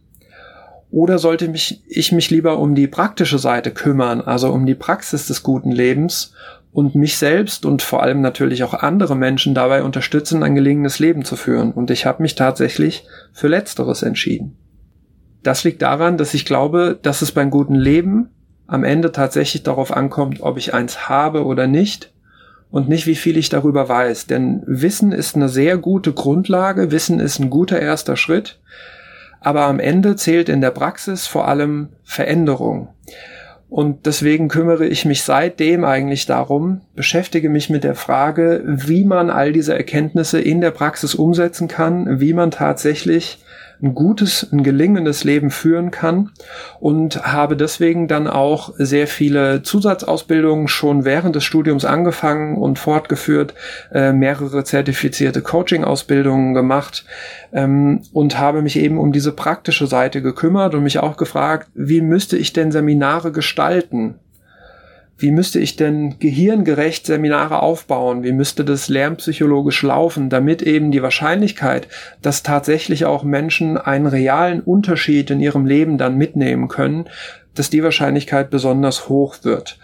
Oder 0.93 1.19
sollte 1.19 1.49
mich, 1.49 1.83
ich 1.89 2.13
mich 2.13 2.31
lieber 2.31 2.59
um 2.59 2.77
die 2.77 2.87
praktische 2.87 3.39
Seite 3.39 3.73
kümmern, 3.73 4.21
also 4.21 4.53
um 4.53 4.65
die 4.65 4.77
Praxis 4.77 5.27
des 5.27 5.43
guten 5.43 5.73
Lebens 5.73 6.35
und 6.73 6.95
mich 6.95 7.19
selbst 7.19 7.67
und 7.67 7.83
vor 7.83 8.03
allem 8.03 8.23
natürlich 8.23 8.65
auch 8.65 8.75
andere 8.75 9.15
Menschen 9.15 9.55
dabei 9.55 9.83
unterstützen, 9.83 10.43
ein 10.43 10.55
gelingenes 10.55 10.99
Leben 10.99 11.25
zu 11.25 11.37
führen. 11.37 11.73
Und 11.73 11.91
ich 11.91 12.07
habe 12.07 12.23
mich 12.23 12.35
tatsächlich 12.35 13.05
für 13.33 13.49
Letzteres 13.49 14.03
entschieden. 14.03 14.57
Das 15.43 15.65
liegt 15.65 15.83
daran, 15.83 16.17
dass 16.17 16.35
ich 16.35 16.47
glaube, 16.47 16.99
dass 17.03 17.21
es 17.21 17.33
beim 17.33 17.51
guten 17.51 17.75
Leben 17.75 18.31
am 18.67 18.85
Ende 18.85 19.13
tatsächlich 19.13 19.63
darauf 19.63 19.95
ankommt, 19.95 20.41
ob 20.41 20.57
ich 20.57 20.73
eins 20.73 21.09
habe 21.09 21.45
oder 21.45 21.67
nicht 21.67 22.13
und 22.71 22.89
nicht 22.89 23.07
wie 23.07 23.17
viel 23.17 23.37
ich 23.37 23.51
darüber 23.51 23.89
weiß. 23.89 24.27
Denn 24.27 24.63
Wissen 24.67 25.13
ist 25.13 25.37
eine 25.37 25.51
sehr 25.51 25.77
gute 25.77 26.13
Grundlage, 26.15 26.91
Wissen 26.91 27.21
ist 27.21 27.39
ein 27.39 27.51
guter 27.51 27.79
erster 27.81 28.17
Schritt, 28.17 28.61
aber 29.41 29.63
am 29.63 29.79
Ende 29.79 30.17
zählt 30.17 30.49
in 30.49 30.63
der 30.63 30.71
Praxis 30.71 31.27
vor 31.27 31.49
allem 31.49 31.91
Veränderung. 32.03 32.89
Und 33.73 34.05
deswegen 34.05 34.49
kümmere 34.49 34.87
ich 34.87 35.07
mich 35.07 35.23
seitdem 35.23 35.83
eigentlich 35.83 36.27
darum, 36.27 36.83
beschäftige 36.95 37.49
mich 37.49 37.71
mit 37.71 37.85
der 37.85 37.95
Frage, 37.95 38.63
wie 38.67 39.03
man 39.03 39.31
all 39.31 39.51
diese 39.55 39.75
Erkenntnisse 39.75 40.39
in 40.39 40.61
der 40.61 40.73
Praxis 40.73 41.15
umsetzen 41.15 41.69
kann, 41.69 42.21
wie 42.21 42.35
man 42.35 42.51
tatsächlich 42.51 43.39
ein 43.83 43.95
gutes, 43.95 44.49
ein 44.53 44.63
gelingendes 44.63 45.25
Leben 45.25 45.51
führen 45.51 45.91
kann 45.91 46.31
und 46.79 47.27
habe 47.27 47.57
deswegen 47.57 48.07
dann 48.07 48.29
auch 48.29 48.73
sehr 48.79 49.09
viele 49.09 49.63
Zusatzausbildungen 49.63 50.69
schon 50.69 51.05
während 51.05 51.35
des 51.35 51.45
Studiums 51.45 51.85
angefangen 51.85 52.57
und 52.57 52.79
fortgeführt, 52.79 53.55
äh, 53.93 54.13
mehrere 54.13 54.63
zertifizierte 54.63 55.43
Coaching-Ausbildungen 55.43 56.55
gemacht 56.55 57.05
ähm, 57.53 58.03
und 58.13 58.39
habe 58.39 58.63
mich 58.63 58.79
eben 58.79 58.99
um 58.99 59.11
diese 59.11 59.33
praktische 59.33 59.89
Seite 59.89 60.23
gekümmert 60.23 60.75
und 60.75 60.85
mich 60.85 61.01
auch 61.01 61.17
gefragt, 61.17 61.69
wie 61.75 62.01
müsste 62.01 62.37
ich 62.37 62.53
denn 62.53 62.71
Seminare 62.71 63.33
gestalten? 63.33 64.15
Wie 65.23 65.31
müsste 65.31 65.61
ich 65.61 65.77
denn 65.77 66.19
gehirngerecht 66.19 67.07
Seminare 67.07 67.63
aufbauen? 67.63 68.25
Wie 68.25 68.33
müsste 68.33 68.65
das 68.65 68.89
lernpsychologisch 68.89 69.83
laufen, 69.83 70.29
damit 70.29 70.63
eben 70.63 70.91
die 70.91 71.03
Wahrscheinlichkeit, 71.03 71.87
dass 72.21 72.43
tatsächlich 72.43 73.05
auch 73.05 73.23
Menschen 73.23 73.79
einen 73.79 74.07
realen 74.07 74.61
Unterschied 74.61 75.31
in 75.31 75.41
ihrem 75.41 75.65
Leben 75.65 75.97
dann 75.97 76.17
mitnehmen 76.17 76.67
können, 76.67 77.05
dass 77.55 77.71
die 77.71 77.85
Wahrscheinlichkeit 77.85 78.51
besonders 78.51 79.09
hoch 79.09 79.37
wird. 79.45 79.79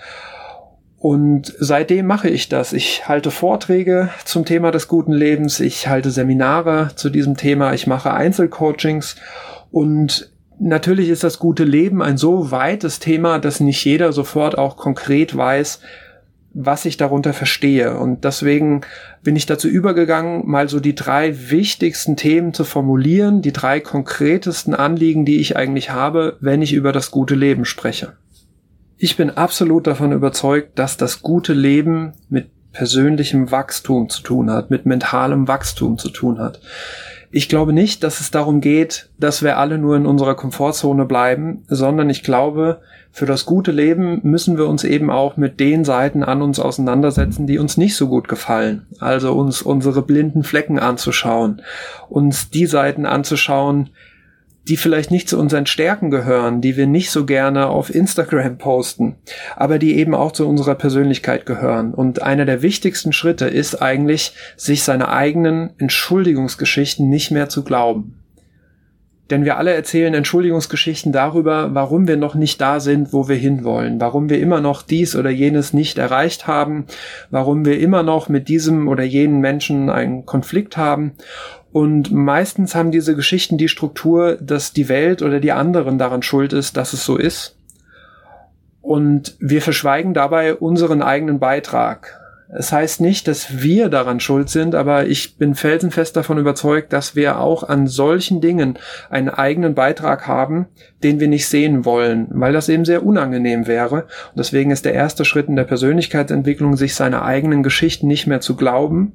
Und 0.98 1.54
seitdem 1.60 2.06
mache 2.06 2.28
ich 2.28 2.48
das. 2.48 2.72
Ich 2.72 3.08
halte 3.08 3.30
Vorträge 3.30 4.08
zum 4.24 4.44
Thema 4.44 4.72
des 4.72 4.88
guten 4.88 5.12
Lebens, 5.12 5.60
ich 5.60 5.86
halte 5.86 6.10
Seminare 6.10 6.90
zu 6.96 7.08
diesem 7.08 7.36
Thema, 7.36 7.72
ich 7.72 7.86
mache 7.86 8.12
Einzelcoachings 8.12 9.14
und 9.70 10.32
Natürlich 10.60 11.08
ist 11.08 11.24
das 11.24 11.38
gute 11.38 11.64
Leben 11.64 12.02
ein 12.02 12.16
so 12.16 12.50
weites 12.50 12.98
Thema, 12.98 13.38
dass 13.38 13.60
nicht 13.60 13.84
jeder 13.84 14.12
sofort 14.12 14.58
auch 14.58 14.76
konkret 14.76 15.36
weiß, 15.36 15.80
was 16.54 16.84
ich 16.84 16.96
darunter 16.96 17.32
verstehe. 17.32 17.96
Und 17.96 18.24
deswegen 18.24 18.80
bin 19.22 19.36
ich 19.36 19.46
dazu 19.46 19.68
übergegangen, 19.68 20.48
mal 20.48 20.68
so 20.68 20.80
die 20.80 20.94
drei 20.94 21.50
wichtigsten 21.50 22.16
Themen 22.16 22.54
zu 22.54 22.64
formulieren, 22.64 23.42
die 23.42 23.52
drei 23.52 23.78
konkretesten 23.80 24.74
Anliegen, 24.74 25.24
die 25.24 25.40
ich 25.40 25.56
eigentlich 25.56 25.90
habe, 25.90 26.36
wenn 26.40 26.62
ich 26.62 26.72
über 26.72 26.92
das 26.92 27.10
gute 27.10 27.36
Leben 27.36 27.64
spreche. 27.64 28.14
Ich 28.96 29.16
bin 29.16 29.30
absolut 29.30 29.86
davon 29.86 30.10
überzeugt, 30.10 30.76
dass 30.78 30.96
das 30.96 31.22
gute 31.22 31.52
Leben 31.52 32.14
mit 32.28 32.50
persönlichem 32.72 33.52
Wachstum 33.52 34.08
zu 34.08 34.22
tun 34.22 34.50
hat, 34.50 34.70
mit 34.70 34.86
mentalem 34.86 35.46
Wachstum 35.46 35.98
zu 35.98 36.10
tun 36.10 36.40
hat. 36.40 36.60
Ich 37.30 37.48
glaube 37.48 37.74
nicht, 37.74 38.02
dass 38.02 38.20
es 38.20 38.30
darum 38.30 38.60
geht, 38.60 39.10
dass 39.18 39.42
wir 39.42 39.58
alle 39.58 39.76
nur 39.76 39.96
in 39.96 40.06
unserer 40.06 40.34
Komfortzone 40.34 41.04
bleiben, 41.04 41.64
sondern 41.68 42.08
ich 42.08 42.22
glaube, 42.22 42.80
für 43.10 43.26
das 43.26 43.44
gute 43.44 43.70
Leben 43.70 44.20
müssen 44.22 44.56
wir 44.56 44.66
uns 44.66 44.84
eben 44.84 45.10
auch 45.10 45.36
mit 45.36 45.60
den 45.60 45.84
Seiten 45.84 46.22
an 46.22 46.40
uns 46.40 46.58
auseinandersetzen, 46.58 47.46
die 47.46 47.58
uns 47.58 47.76
nicht 47.76 47.96
so 47.96 48.08
gut 48.08 48.28
gefallen. 48.28 48.86
Also 48.98 49.32
uns 49.32 49.60
unsere 49.60 50.02
blinden 50.02 50.42
Flecken 50.42 50.78
anzuschauen, 50.78 51.60
uns 52.08 52.50
die 52.50 52.66
Seiten 52.66 53.04
anzuschauen, 53.04 53.90
die 54.68 54.76
vielleicht 54.76 55.10
nicht 55.10 55.28
zu 55.28 55.38
unseren 55.38 55.66
Stärken 55.66 56.10
gehören, 56.10 56.60
die 56.60 56.76
wir 56.76 56.86
nicht 56.86 57.10
so 57.10 57.24
gerne 57.24 57.68
auf 57.68 57.94
Instagram 57.94 58.58
posten, 58.58 59.16
aber 59.56 59.78
die 59.78 59.96
eben 59.96 60.14
auch 60.14 60.32
zu 60.32 60.46
unserer 60.46 60.74
Persönlichkeit 60.74 61.46
gehören. 61.46 61.94
Und 61.94 62.22
einer 62.22 62.44
der 62.44 62.62
wichtigsten 62.62 63.12
Schritte 63.12 63.46
ist 63.46 63.80
eigentlich, 63.80 64.32
sich 64.56 64.82
seine 64.82 65.08
eigenen 65.08 65.70
Entschuldigungsgeschichten 65.78 67.08
nicht 67.08 67.30
mehr 67.30 67.48
zu 67.48 67.64
glauben. 67.64 68.18
Denn 69.30 69.44
wir 69.44 69.58
alle 69.58 69.74
erzählen 69.74 70.14
Entschuldigungsgeschichten 70.14 71.12
darüber, 71.12 71.74
warum 71.74 72.08
wir 72.08 72.16
noch 72.16 72.34
nicht 72.34 72.60
da 72.60 72.80
sind, 72.80 73.12
wo 73.12 73.28
wir 73.28 73.36
hinwollen, 73.36 74.00
warum 74.00 74.30
wir 74.30 74.40
immer 74.40 74.60
noch 74.60 74.82
dies 74.82 75.14
oder 75.16 75.28
jenes 75.28 75.74
nicht 75.74 75.98
erreicht 75.98 76.46
haben, 76.46 76.86
warum 77.30 77.66
wir 77.66 77.78
immer 77.78 78.02
noch 78.02 78.30
mit 78.30 78.48
diesem 78.48 78.88
oder 78.88 79.02
jenen 79.02 79.40
Menschen 79.40 79.90
einen 79.90 80.24
Konflikt 80.24 80.78
haben. 80.78 81.12
Und 81.78 82.10
meistens 82.10 82.74
haben 82.74 82.90
diese 82.90 83.14
Geschichten 83.14 83.56
die 83.56 83.68
Struktur, 83.68 84.36
dass 84.40 84.72
die 84.72 84.88
Welt 84.88 85.22
oder 85.22 85.38
die 85.38 85.52
anderen 85.52 85.96
daran 85.96 86.22
schuld 86.24 86.52
ist, 86.52 86.76
dass 86.76 86.92
es 86.92 87.04
so 87.04 87.16
ist. 87.16 87.54
Und 88.82 89.36
wir 89.38 89.62
verschweigen 89.62 90.12
dabei 90.12 90.56
unseren 90.56 91.02
eigenen 91.02 91.38
Beitrag. 91.38 92.18
Es 92.52 92.72
heißt 92.72 93.00
nicht, 93.00 93.28
dass 93.28 93.62
wir 93.62 93.90
daran 93.90 94.18
schuld 94.18 94.48
sind, 94.48 94.74
aber 94.74 95.06
ich 95.06 95.36
bin 95.36 95.54
felsenfest 95.54 96.16
davon 96.16 96.38
überzeugt, 96.38 96.92
dass 96.92 97.14
wir 97.14 97.38
auch 97.38 97.62
an 97.62 97.86
solchen 97.86 98.40
Dingen 98.40 98.76
einen 99.08 99.28
eigenen 99.28 99.76
Beitrag 99.76 100.26
haben, 100.26 100.66
den 101.04 101.20
wir 101.20 101.28
nicht 101.28 101.46
sehen 101.46 101.84
wollen, 101.84 102.26
weil 102.30 102.52
das 102.52 102.68
eben 102.68 102.86
sehr 102.86 103.06
unangenehm 103.06 103.68
wäre. 103.68 104.02
Und 104.30 104.38
deswegen 104.38 104.72
ist 104.72 104.84
der 104.84 104.94
erste 104.94 105.24
Schritt 105.24 105.46
in 105.46 105.54
der 105.54 105.62
Persönlichkeitsentwicklung, 105.62 106.76
sich 106.76 106.96
seine 106.96 107.22
eigenen 107.22 107.62
Geschichten 107.62 108.08
nicht 108.08 108.26
mehr 108.26 108.40
zu 108.40 108.56
glauben, 108.56 109.12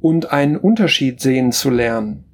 und 0.00 0.32
einen 0.32 0.56
Unterschied 0.56 1.20
sehen 1.20 1.52
zu 1.52 1.70
lernen. 1.70 2.24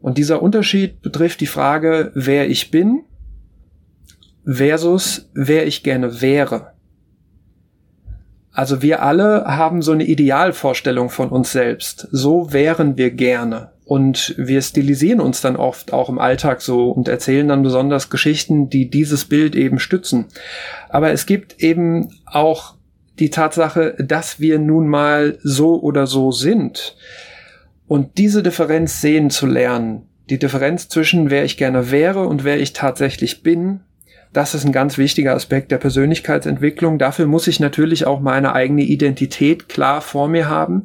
Und 0.00 0.18
dieser 0.18 0.42
Unterschied 0.42 1.02
betrifft 1.02 1.40
die 1.40 1.46
Frage, 1.46 2.10
wer 2.14 2.48
ich 2.48 2.70
bin 2.70 3.02
versus 4.44 5.28
wer 5.34 5.66
ich 5.66 5.82
gerne 5.82 6.20
wäre. 6.20 6.72
Also 8.52 8.82
wir 8.82 9.02
alle 9.02 9.44
haben 9.46 9.80
so 9.80 9.92
eine 9.92 10.04
Idealvorstellung 10.04 11.08
von 11.10 11.28
uns 11.28 11.52
selbst. 11.52 12.08
So 12.10 12.52
wären 12.52 12.96
wir 12.96 13.10
gerne. 13.10 13.70
Und 13.84 14.34
wir 14.38 14.62
stilisieren 14.62 15.20
uns 15.20 15.40
dann 15.40 15.56
oft 15.56 15.92
auch 15.92 16.08
im 16.08 16.18
Alltag 16.18 16.60
so 16.60 16.90
und 16.90 17.08
erzählen 17.08 17.48
dann 17.48 17.62
besonders 17.62 18.08
Geschichten, 18.08 18.70
die 18.70 18.88
dieses 18.88 19.24
Bild 19.24 19.54
eben 19.56 19.78
stützen. 19.78 20.26
Aber 20.88 21.10
es 21.10 21.26
gibt 21.26 21.60
eben 21.60 22.10
auch 22.24 22.74
die 23.18 23.30
Tatsache, 23.30 23.94
dass 23.98 24.40
wir 24.40 24.58
nun 24.58 24.88
mal 24.88 25.38
so 25.42 25.80
oder 25.80 26.06
so 26.06 26.32
sind. 26.32 26.96
Und 27.86 28.18
diese 28.18 28.42
Differenz 28.42 29.00
sehen 29.00 29.30
zu 29.30 29.46
lernen, 29.46 30.06
die 30.30 30.38
Differenz 30.38 30.88
zwischen 30.88 31.30
wer 31.30 31.44
ich 31.44 31.56
gerne 31.56 31.90
wäre 31.90 32.26
und 32.26 32.44
wer 32.44 32.60
ich 32.60 32.72
tatsächlich 32.72 33.42
bin, 33.42 33.80
das 34.32 34.54
ist 34.54 34.64
ein 34.64 34.70
ganz 34.70 34.96
wichtiger 34.96 35.34
Aspekt 35.34 35.72
der 35.72 35.78
Persönlichkeitsentwicklung. 35.78 36.98
Dafür 36.98 37.26
muss 37.26 37.48
ich 37.48 37.58
natürlich 37.58 38.06
auch 38.06 38.20
meine 38.20 38.52
eigene 38.52 38.82
Identität 38.82 39.68
klar 39.68 40.00
vor 40.00 40.28
mir 40.28 40.48
haben. 40.48 40.84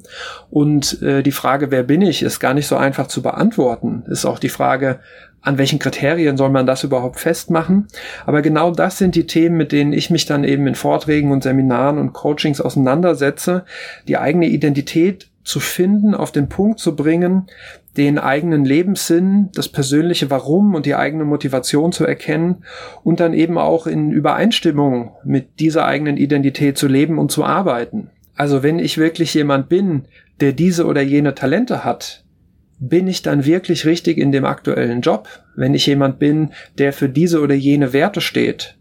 Und 0.49 0.99
äh, 1.03 1.21
die 1.21 1.31
Frage, 1.31 1.69
wer 1.69 1.83
bin 1.83 2.01
ich, 2.01 2.23
ist 2.23 2.39
gar 2.39 2.55
nicht 2.55 2.65
so 2.65 2.75
einfach 2.75 3.05
zu 3.05 3.21
beantworten. 3.21 4.03
Ist 4.07 4.25
auch 4.25 4.39
die 4.39 4.49
Frage, 4.49 4.99
an 5.45 5.57
welchen 5.59 5.79
Kriterien 5.79 6.37
soll 6.37 6.49
man 6.49 6.65
das 6.65 6.83
überhaupt 6.83 7.19
festmachen? 7.19 7.87
Aber 8.25 8.41
genau 8.41 8.71
das 8.71 8.97
sind 8.97 9.15
die 9.15 9.27
Themen, 9.27 9.55
mit 9.55 9.71
denen 9.71 9.93
ich 9.93 10.09
mich 10.09 10.25
dann 10.25 10.43
eben 10.43 10.65
in 10.67 10.75
Vorträgen 10.75 11.31
und 11.31 11.43
Seminaren 11.43 11.99
und 11.99 12.13
Coachings 12.13 12.59
auseinandersetze, 12.59 13.63
die 14.07 14.17
eigene 14.17 14.47
Identität 14.47 15.29
zu 15.43 15.59
finden, 15.59 16.15
auf 16.15 16.31
den 16.31 16.49
Punkt 16.49 16.79
zu 16.79 16.95
bringen, 16.95 17.45
den 17.95 18.17
eigenen 18.17 18.65
Lebenssinn, 18.65 19.49
das 19.53 19.69
persönliche 19.69 20.31
Warum 20.31 20.73
und 20.73 20.87
die 20.87 20.95
eigene 20.95 21.23
Motivation 21.23 21.91
zu 21.91 22.05
erkennen 22.05 22.63
und 23.03 23.19
dann 23.19 23.33
eben 23.35 23.59
auch 23.59 23.85
in 23.85 24.11
Übereinstimmung 24.11 25.11
mit 25.23 25.59
dieser 25.59 25.85
eigenen 25.85 26.17
Identität 26.17 26.79
zu 26.79 26.87
leben 26.87 27.19
und 27.19 27.31
zu 27.31 27.45
arbeiten. 27.45 28.09
Also 28.35 28.63
wenn 28.63 28.79
ich 28.79 28.97
wirklich 28.97 29.33
jemand 29.35 29.69
bin, 29.69 30.05
der 30.39 30.51
diese 30.51 30.87
oder 30.87 31.01
jene 31.01 31.35
Talente 31.35 31.85
hat, 31.85 32.24
bin 32.79 33.07
ich 33.07 33.21
dann 33.21 33.45
wirklich 33.45 33.85
richtig 33.85 34.17
in 34.17 34.31
dem 34.31 34.45
aktuellen 34.45 35.01
Job? 35.01 35.27
Wenn 35.55 35.73
ich 35.73 35.85
jemand 35.85 36.19
bin, 36.19 36.51
der 36.77 36.93
für 36.93 37.09
diese 37.09 37.41
oder 37.41 37.55
jene 37.55 37.93
Werte 37.93 38.21
steht, 38.21 38.77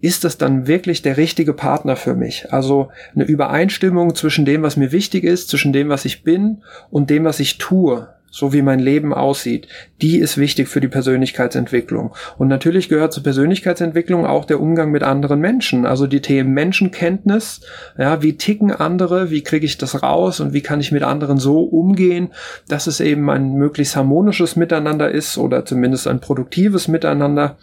ist 0.00 0.24
das 0.24 0.36
dann 0.36 0.66
wirklich 0.66 1.02
der 1.02 1.16
richtige 1.16 1.54
Partner 1.54 1.96
für 1.96 2.14
mich? 2.14 2.52
Also 2.52 2.90
eine 3.14 3.24
Übereinstimmung 3.24 4.14
zwischen 4.14 4.44
dem, 4.44 4.62
was 4.62 4.76
mir 4.76 4.90
wichtig 4.90 5.24
ist, 5.24 5.48
zwischen 5.48 5.72
dem, 5.72 5.88
was 5.88 6.04
ich 6.04 6.24
bin 6.24 6.62
und 6.90 7.08
dem, 7.08 7.24
was 7.24 7.40
ich 7.40 7.58
tue 7.58 8.08
so 8.32 8.54
wie 8.54 8.62
mein 8.62 8.80
Leben 8.80 9.12
aussieht, 9.12 9.68
die 10.00 10.16
ist 10.16 10.38
wichtig 10.38 10.68
für 10.68 10.80
die 10.80 10.88
Persönlichkeitsentwicklung. 10.88 12.14
Und 12.38 12.48
natürlich 12.48 12.88
gehört 12.88 13.12
zur 13.12 13.22
Persönlichkeitsentwicklung 13.22 14.24
auch 14.24 14.46
der 14.46 14.58
Umgang 14.58 14.90
mit 14.90 15.02
anderen 15.02 15.38
Menschen, 15.38 15.84
also 15.84 16.06
die 16.06 16.22
Themen 16.22 16.54
Menschenkenntnis, 16.54 17.60
ja, 17.98 18.22
wie 18.22 18.38
ticken 18.38 18.72
andere, 18.72 19.30
wie 19.30 19.42
kriege 19.42 19.66
ich 19.66 19.76
das 19.76 20.02
raus 20.02 20.40
und 20.40 20.54
wie 20.54 20.62
kann 20.62 20.80
ich 20.80 20.92
mit 20.92 21.02
anderen 21.02 21.38
so 21.38 21.60
umgehen, 21.60 22.30
dass 22.68 22.86
es 22.86 23.00
eben 23.00 23.28
ein 23.28 23.52
möglichst 23.52 23.96
harmonisches 23.96 24.56
Miteinander 24.56 25.10
ist 25.10 25.36
oder 25.36 25.66
zumindest 25.66 26.08
ein 26.08 26.20
produktives 26.20 26.88
Miteinander. 26.88 27.58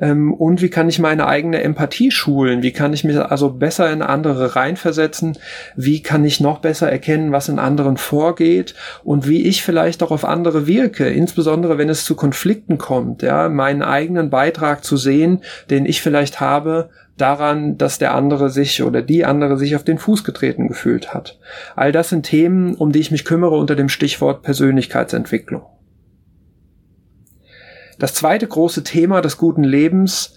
Ähm, 0.00 0.34
und 0.34 0.62
wie 0.62 0.68
kann 0.68 0.88
ich 0.88 0.98
meine 0.98 1.28
eigene 1.28 1.62
Empathie 1.62 2.10
schulen? 2.10 2.62
Wie 2.62 2.72
kann 2.72 2.92
ich 2.92 3.04
mich 3.04 3.18
also 3.20 3.50
besser 3.50 3.90
in 3.92 4.02
andere 4.02 4.56
reinversetzen? 4.56 5.38
Wie 5.76 6.02
kann 6.02 6.24
ich 6.24 6.40
noch 6.40 6.58
besser 6.58 6.90
erkennen, 6.90 7.30
was 7.30 7.48
in 7.48 7.60
anderen 7.60 7.96
vorgeht 7.96 8.74
und 9.04 9.28
wie 9.28 9.42
ich 9.42 9.62
vielleicht 9.62 10.02
auch 10.02 10.07
auch 10.08 10.12
auf 10.12 10.24
andere 10.24 10.66
wirke, 10.66 11.08
insbesondere 11.08 11.76
wenn 11.76 11.88
es 11.88 12.04
zu 12.04 12.16
Konflikten 12.16 12.78
kommt, 12.78 13.22
ja, 13.22 13.48
meinen 13.48 13.82
eigenen 13.82 14.30
Beitrag 14.30 14.82
zu 14.82 14.96
sehen, 14.96 15.42
den 15.68 15.84
ich 15.84 16.00
vielleicht 16.00 16.40
habe, 16.40 16.88
daran, 17.18 17.76
dass 17.76 17.98
der 17.98 18.14
andere 18.14 18.48
sich 18.48 18.82
oder 18.82 19.02
die 19.02 19.24
andere 19.24 19.58
sich 19.58 19.76
auf 19.76 19.84
den 19.84 19.98
Fuß 19.98 20.24
getreten 20.24 20.68
gefühlt 20.68 21.12
hat. 21.12 21.38
All 21.76 21.92
das 21.92 22.08
sind 22.08 22.22
Themen, 22.22 22.74
um 22.74 22.92
die 22.92 23.00
ich 23.00 23.10
mich 23.10 23.24
kümmere 23.24 23.56
unter 23.56 23.76
dem 23.76 23.88
Stichwort 23.88 24.42
Persönlichkeitsentwicklung. 24.42 25.62
Das 27.98 28.14
zweite 28.14 28.46
große 28.46 28.84
Thema 28.84 29.20
des 29.20 29.36
guten 29.36 29.64
Lebens 29.64 30.36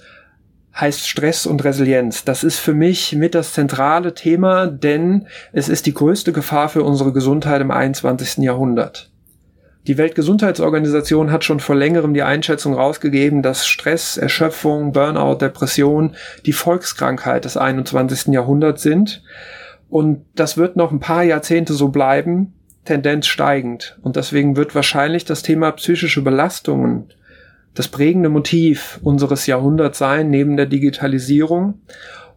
heißt 0.76 1.08
Stress 1.08 1.46
und 1.46 1.64
Resilienz. 1.64 2.26
Das 2.26 2.44
ist 2.44 2.58
für 2.58 2.74
mich 2.74 3.14
mit 3.14 3.36
das 3.36 3.54
zentrale 3.54 4.16
Thema, 4.16 4.68
denn 4.68 5.28
es 5.54 5.70
ist 5.70 5.86
die 5.86 5.94
größte 5.94 6.32
Gefahr 6.32 6.70
für 6.70 6.84
unsere 6.84 7.14
Gesundheit 7.14 7.62
im 7.62 7.72
21. 7.72 8.38
Jahrhundert. 8.38 9.11
Die 9.88 9.98
Weltgesundheitsorganisation 9.98 11.32
hat 11.32 11.44
schon 11.44 11.60
vor 11.60 11.76
längerem 11.76 12.14
die 12.14 12.22
Einschätzung 12.22 12.76
rausgegeben, 12.76 13.42
dass 13.42 13.66
Stress, 13.66 14.18
Erschöpfung, 14.18 14.92
Burnout, 14.92 15.36
Depression 15.36 16.16
die 16.46 16.54
Volkskrankheit 16.54 17.46
des 17.46 17.58
21. 17.58 18.34
Jahrhunderts 18.34 18.84
sind. 18.84 19.24
Und 19.90 20.26
das 20.36 20.58
wird 20.58 20.76
noch 20.76 20.92
ein 20.92 21.00
paar 21.00 21.24
Jahrzehnte 21.24 21.74
so 21.74 21.90
bleiben, 21.90 22.54
Tendenz 22.86 23.26
steigend. 23.26 23.98
Und 24.04 24.16
deswegen 24.16 24.56
wird 24.56 24.76
wahrscheinlich 24.76 25.26
das 25.26 25.42
Thema 25.42 25.72
psychische 25.72 26.22
Belastungen 26.22 27.12
das 27.74 27.88
prägende 27.88 28.30
Motiv 28.30 29.00
unseres 29.02 29.46
Jahrhunderts 29.48 29.98
sein, 29.98 30.30
neben 30.30 30.58
der 30.58 30.66
Digitalisierung. 30.66 31.82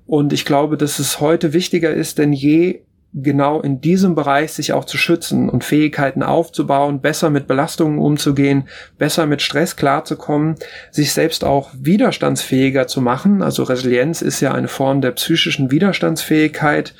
Und 0.06 0.32
ich 0.32 0.44
glaube, 0.44 0.76
dass 0.76 0.98
es 0.98 1.20
heute 1.20 1.52
wichtiger 1.52 1.92
ist 1.92 2.18
denn 2.18 2.32
je, 2.32 2.82
genau 3.14 3.60
in 3.60 3.80
diesem 3.80 4.16
Bereich 4.16 4.52
sich 4.52 4.72
auch 4.72 4.84
zu 4.84 4.98
schützen 4.98 5.48
und 5.48 5.62
Fähigkeiten 5.62 6.22
aufzubauen, 6.22 7.00
besser 7.00 7.30
mit 7.30 7.46
Belastungen 7.46 7.98
umzugehen, 7.98 8.68
besser 8.98 9.26
mit 9.26 9.40
Stress 9.40 9.76
klarzukommen, 9.76 10.56
sich 10.90 11.12
selbst 11.12 11.44
auch 11.44 11.70
widerstandsfähiger 11.78 12.88
zu 12.88 13.00
machen. 13.00 13.40
Also 13.42 13.62
Resilienz 13.62 14.20
ist 14.20 14.40
ja 14.40 14.52
eine 14.52 14.68
Form 14.68 15.00
der 15.00 15.12
psychischen 15.12 15.70
Widerstandsfähigkeit, 15.70 16.94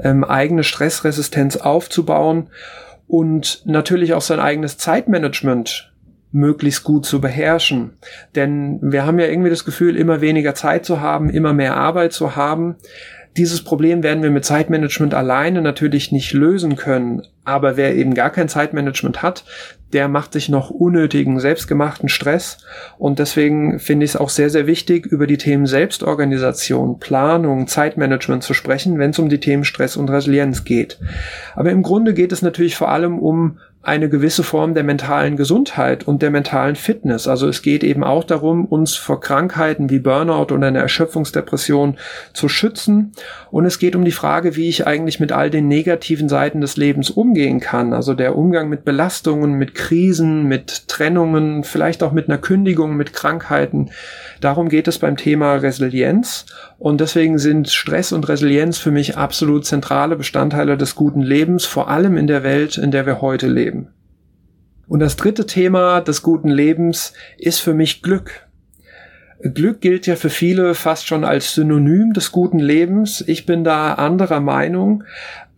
ähm, 0.00 0.24
eigene 0.24 0.64
Stressresistenz 0.64 1.56
aufzubauen 1.56 2.48
und 3.06 3.62
natürlich 3.66 4.14
auch 4.14 4.22
sein 4.22 4.40
eigenes 4.40 4.78
Zeitmanagement 4.78 5.92
möglichst 6.30 6.84
gut 6.84 7.06
zu 7.06 7.20
beherrschen. 7.20 7.96
Denn 8.34 8.78
wir 8.82 9.06
haben 9.06 9.18
ja 9.18 9.26
irgendwie 9.26 9.50
das 9.50 9.64
Gefühl, 9.64 9.96
immer 9.96 10.20
weniger 10.20 10.54
Zeit 10.54 10.84
zu 10.84 11.00
haben, 11.00 11.30
immer 11.30 11.52
mehr 11.52 11.76
Arbeit 11.76 12.12
zu 12.12 12.36
haben. 12.36 12.76
Dieses 13.36 13.62
Problem 13.62 14.02
werden 14.02 14.22
wir 14.22 14.30
mit 14.30 14.44
Zeitmanagement 14.44 15.14
alleine 15.14 15.62
natürlich 15.62 16.12
nicht 16.12 16.32
lösen 16.32 16.76
können. 16.76 17.22
Aber 17.44 17.76
wer 17.76 17.94
eben 17.94 18.14
gar 18.14 18.30
kein 18.30 18.48
Zeitmanagement 18.48 19.22
hat, 19.22 19.44
der 19.92 20.08
macht 20.08 20.32
sich 20.32 20.48
noch 20.48 20.70
unnötigen, 20.70 21.40
selbstgemachten 21.40 22.08
Stress. 22.08 22.58
Und 22.98 23.18
deswegen 23.18 23.78
finde 23.78 24.04
ich 24.04 24.12
es 24.12 24.16
auch 24.16 24.28
sehr, 24.28 24.50
sehr 24.50 24.66
wichtig, 24.66 25.06
über 25.06 25.26
die 25.26 25.38
Themen 25.38 25.66
Selbstorganisation, 25.66 26.98
Planung, 26.98 27.66
Zeitmanagement 27.66 28.42
zu 28.42 28.52
sprechen, 28.52 28.98
wenn 28.98 29.10
es 29.10 29.18
um 29.18 29.28
die 29.28 29.40
Themen 29.40 29.64
Stress 29.64 29.96
und 29.96 30.10
Resilienz 30.10 30.64
geht. 30.64 30.98
Aber 31.54 31.70
im 31.70 31.82
Grunde 31.82 32.12
geht 32.12 32.32
es 32.32 32.42
natürlich 32.42 32.76
vor 32.76 32.90
allem 32.90 33.18
um 33.18 33.58
eine 33.88 34.08
gewisse 34.08 34.42
Form 34.42 34.74
der 34.74 34.84
mentalen 34.84 35.36
Gesundheit 35.36 36.06
und 36.06 36.22
der 36.22 36.30
mentalen 36.30 36.76
Fitness. 36.76 37.26
Also 37.26 37.48
es 37.48 37.62
geht 37.62 37.82
eben 37.82 38.04
auch 38.04 38.22
darum, 38.22 38.66
uns 38.66 38.94
vor 38.94 39.20
Krankheiten 39.20 39.88
wie 39.88 39.98
Burnout 39.98 40.54
oder 40.54 40.66
einer 40.66 40.80
Erschöpfungsdepression 40.80 41.96
zu 42.34 42.48
schützen. 42.48 43.12
Und 43.50 43.64
es 43.64 43.78
geht 43.78 43.96
um 43.96 44.04
die 44.04 44.12
Frage, 44.12 44.56
wie 44.56 44.68
ich 44.68 44.86
eigentlich 44.86 45.20
mit 45.20 45.32
all 45.32 45.48
den 45.48 45.68
negativen 45.68 46.28
Seiten 46.28 46.60
des 46.60 46.76
Lebens 46.76 47.08
umgehen 47.08 47.60
kann. 47.60 47.94
Also 47.94 48.12
der 48.12 48.36
Umgang 48.36 48.68
mit 48.68 48.84
Belastungen, 48.84 49.54
mit 49.54 49.74
Krisen, 49.74 50.44
mit 50.44 50.86
Trennungen, 50.88 51.64
vielleicht 51.64 52.02
auch 52.02 52.12
mit 52.12 52.28
einer 52.28 52.38
Kündigung, 52.38 52.94
mit 52.94 53.14
Krankheiten. 53.14 53.90
Darum 54.40 54.68
geht 54.68 54.86
es 54.86 54.98
beim 54.98 55.16
Thema 55.16 55.54
Resilienz. 55.54 56.44
Und 56.78 57.00
deswegen 57.00 57.38
sind 57.38 57.70
Stress 57.70 58.12
und 58.12 58.28
Resilienz 58.28 58.78
für 58.78 58.90
mich 58.90 59.16
absolut 59.16 59.64
zentrale 59.64 60.14
Bestandteile 60.14 60.76
des 60.76 60.94
guten 60.94 61.22
Lebens, 61.22 61.64
vor 61.64 61.88
allem 61.88 62.16
in 62.16 62.26
der 62.26 62.44
Welt, 62.44 62.76
in 62.76 62.90
der 62.90 63.06
wir 63.06 63.20
heute 63.20 63.48
leben. 63.48 63.77
Und 64.88 65.00
das 65.00 65.16
dritte 65.16 65.46
Thema 65.46 66.00
des 66.00 66.22
guten 66.22 66.48
Lebens 66.48 67.12
ist 67.36 67.60
für 67.60 67.74
mich 67.74 68.02
Glück. 68.02 68.46
Glück 69.40 69.80
gilt 69.80 70.06
ja 70.06 70.16
für 70.16 70.30
viele 70.30 70.74
fast 70.74 71.06
schon 71.06 71.24
als 71.24 71.54
Synonym 71.54 72.12
des 72.12 72.32
guten 72.32 72.58
Lebens. 72.58 73.22
Ich 73.26 73.46
bin 73.46 73.62
da 73.62 73.94
anderer 73.94 74.40
Meinung. 74.40 75.04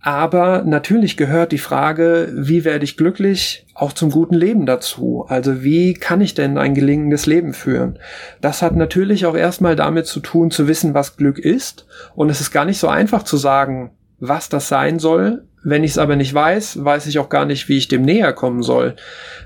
Aber 0.03 0.63
natürlich 0.65 1.19
gehört 1.19 1.53
die 1.53 1.59
Frage, 1.59 2.33
wie 2.35 2.65
werde 2.65 2.85
ich 2.85 2.97
glücklich, 2.97 3.67
auch 3.75 3.93
zum 3.93 4.11
guten 4.11 4.35
Leben 4.35 4.65
dazu. 4.65 5.27
Also 5.29 5.63
wie 5.63 5.93
kann 5.93 6.23
ich 6.23 6.33
denn 6.33 6.57
ein 6.57 6.75
gelingendes 6.75 7.27
Leben 7.27 7.53
führen? 7.53 7.99
Das 8.41 8.63
hat 8.63 8.77
natürlich 8.77 9.27
auch 9.27 9.37
erstmal 9.37 9.77
damit 9.77 10.07
zu 10.07 10.21
tun, 10.21 10.51
zu 10.51 10.69
wissen, 10.69 10.95
was 10.95 11.17
Glück 11.17 11.39
ist. 11.39 11.87
Und 12.15 12.31
es 12.31 12.41
ist 12.41 12.51
gar 12.51 12.65
nicht 12.65 12.79
so 12.79 12.89
einfach 12.89 13.25
zu 13.25 13.37
sagen, 13.37 13.91
was 14.19 14.49
das 14.49 14.69
sein 14.69 14.99
soll, 14.99 15.45
wenn 15.63 15.85
ich 15.85 15.93
es 15.93 15.99
aber 15.99 16.17
nicht 16.17 16.33
weiß, 16.33 16.85
weiß 16.85 17.07
ich 17.07 17.19
auch 17.19 17.29
gar 17.29 17.45
nicht, 17.45 17.69
wie 17.69 17.77
ich 17.77 17.89
dem 17.89 18.03
näher 18.03 18.33
kommen 18.33 18.63
soll. 18.63 18.95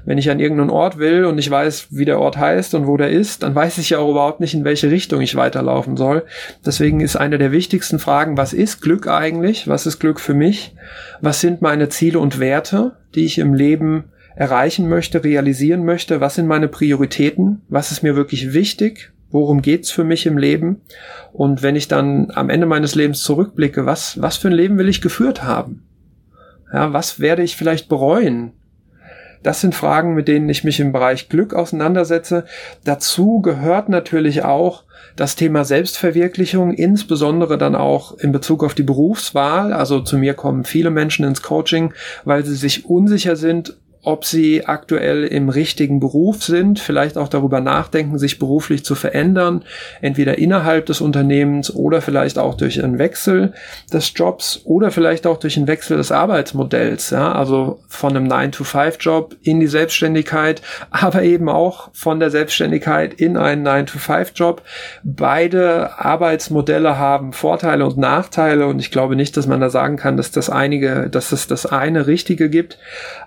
Wenn 0.05 0.18
ich 0.18 0.31
an 0.31 0.38
irgendeinen 0.38 0.70
Ort 0.70 0.98
will 0.98 1.24
und 1.24 1.38
ich 1.38 1.50
weiß, 1.50 1.88
wie 1.90 2.05
der 2.05 2.20
Ort 2.20 2.37
heißt 2.37 2.74
und 2.74 2.87
wo 2.87 2.96
der 2.96 3.11
ist, 3.11 3.42
dann 3.42 3.55
weiß 3.55 3.79
ich 3.79 3.90
ja 3.90 3.98
auch 3.98 4.11
überhaupt 4.11 4.40
nicht, 4.40 4.55
in 4.55 4.64
welche 4.64 4.90
Richtung 4.90 5.20
ich 5.20 5.35
weiterlaufen 5.35 5.96
soll. 5.96 6.24
Deswegen 6.64 7.00
ist 7.00 7.16
eine 7.16 7.38
der 7.38 7.50
wichtigsten 7.50 7.98
Fragen, 7.98 8.37
was 8.37 8.53
ist 8.53 8.81
Glück 8.81 9.09
eigentlich? 9.09 9.66
Was 9.66 9.87
ist 9.87 9.98
Glück 9.98 10.20
für 10.20 10.35
mich? 10.35 10.77
Was 11.20 11.40
sind 11.40 11.62
meine 11.62 11.88
Ziele 11.88 12.20
und 12.20 12.38
Werte, 12.38 12.92
die 13.14 13.24
ich 13.24 13.38
im 13.38 13.53
Leben 13.53 14.05
erreichen 14.37 14.88
möchte, 14.88 15.24
realisieren 15.24 15.85
möchte? 15.85 16.20
Was 16.20 16.37
sind 16.37 16.46
meine 16.46 16.68
Prioritäten? 16.68 17.62
Was 17.68 17.90
ist 17.90 18.03
mir 18.03 18.14
wirklich 18.14 18.53
wichtig? 18.53 19.12
Worum 19.31 19.62
geht's 19.62 19.90
für 19.90 20.05
mich 20.05 20.27
im 20.27 20.38
Leben? 20.38 20.83
Und 21.33 21.64
wenn 21.64 21.74
ich 21.74 21.88
dann 21.88 22.31
am 22.35 22.50
Ende 22.50 22.66
meines 22.66 22.94
Lebens 22.94 23.24
zurückblicke, 23.24 23.85
was, 23.85 24.22
was 24.22 24.37
für 24.37 24.46
ein 24.46 24.55
Leben 24.55 24.79
will 24.79 24.88
ich 24.88 25.00
geführt 25.00 25.42
haben? 25.42 25.83
Ja, 26.74 26.92
was 26.92 27.20
werde 27.20 27.44
ich 27.44 27.54
vielleicht 27.54 27.88
bereuen? 27.88 28.52
Das 29.44 29.60
sind 29.60 29.76
Fragen, 29.76 30.14
mit 30.14 30.26
denen 30.26 30.48
ich 30.48 30.64
mich 30.64 30.80
im 30.80 30.90
Bereich 30.90 31.28
Glück 31.28 31.54
auseinandersetze. 31.54 32.46
Dazu 32.82 33.40
gehört 33.40 33.88
natürlich 33.88 34.42
auch 34.42 34.82
das 35.14 35.37
Thema 35.37 35.64
Selbstverwirklichung, 35.64 36.72
insbesondere 36.72 37.58
dann 37.58 37.76
auch 37.76 38.18
in 38.18 38.32
Bezug 38.32 38.64
auf 38.64 38.74
die 38.74 38.82
Berufswahl. 38.82 39.72
Also 39.72 40.00
zu 40.00 40.18
mir 40.18 40.34
kommen 40.34 40.64
viele 40.64 40.90
Menschen 40.90 41.24
ins 41.24 41.42
Coaching, 41.42 41.94
weil 42.24 42.44
sie 42.44 42.56
sich 42.56 42.87
unsicher 42.87 43.37
sind, 43.37 43.76
ob 44.04 44.24
sie 44.24 44.66
aktuell 44.66 45.24
im 45.24 45.48
richtigen 45.48 45.98
Beruf 45.98 46.44
sind, 46.44 46.78
vielleicht 46.78 47.16
auch 47.16 47.28
darüber 47.28 47.60
nachdenken, 47.60 48.18
sich 48.18 48.38
beruflich 48.38 48.84
zu 48.84 48.94
verändern, 48.94 49.64
entweder 50.02 50.38
innerhalb 50.38 50.86
des 50.86 51.00
Unternehmens 51.00 51.74
oder 51.74 52.02
vielleicht 52.02 52.38
auch 52.38 52.54
durch 52.54 52.82
einen 52.82 52.98
Wechsel 52.98 53.54
des 53.92 54.12
Jobs 54.14 54.60
oder 54.64 54.90
vielleicht 54.90 55.26
auch 55.26 55.38
durch 55.38 55.56
einen 55.56 55.66
Wechsel 55.66 55.96
des 55.96 56.12
Arbeitsmodells, 56.12 57.10
ja, 57.10 57.32
also 57.32 57.80
von 57.88 58.14
einem 58.16 58.28
9-to-5-Job 58.30 59.36
in 59.42 59.58
die 59.60 59.66
Selbstständigkeit, 59.66 60.60
aber 60.90 61.22
eben 61.22 61.48
auch 61.48 61.88
von 61.94 62.20
der 62.20 62.30
Selbstständigkeit 62.30 63.14
in 63.14 63.38
einen 63.38 63.66
9-to-5-Job. 63.66 64.62
Beide 65.02 65.98
Arbeitsmodelle 65.98 66.98
haben 66.98 67.32
Vorteile 67.32 67.86
und 67.86 67.96
Nachteile 67.96 68.66
und 68.66 68.80
ich 68.80 68.90
glaube 68.90 69.16
nicht, 69.16 69.36
dass 69.36 69.46
man 69.46 69.60
da 69.60 69.70
sagen 69.70 69.96
kann, 69.96 70.18
dass 70.18 70.30
das 70.30 70.50
einige, 70.50 71.08
dass 71.08 71.32
es 71.32 71.46
das 71.46 71.64
eine 71.64 72.06
richtige 72.06 72.50
gibt, 72.50 72.78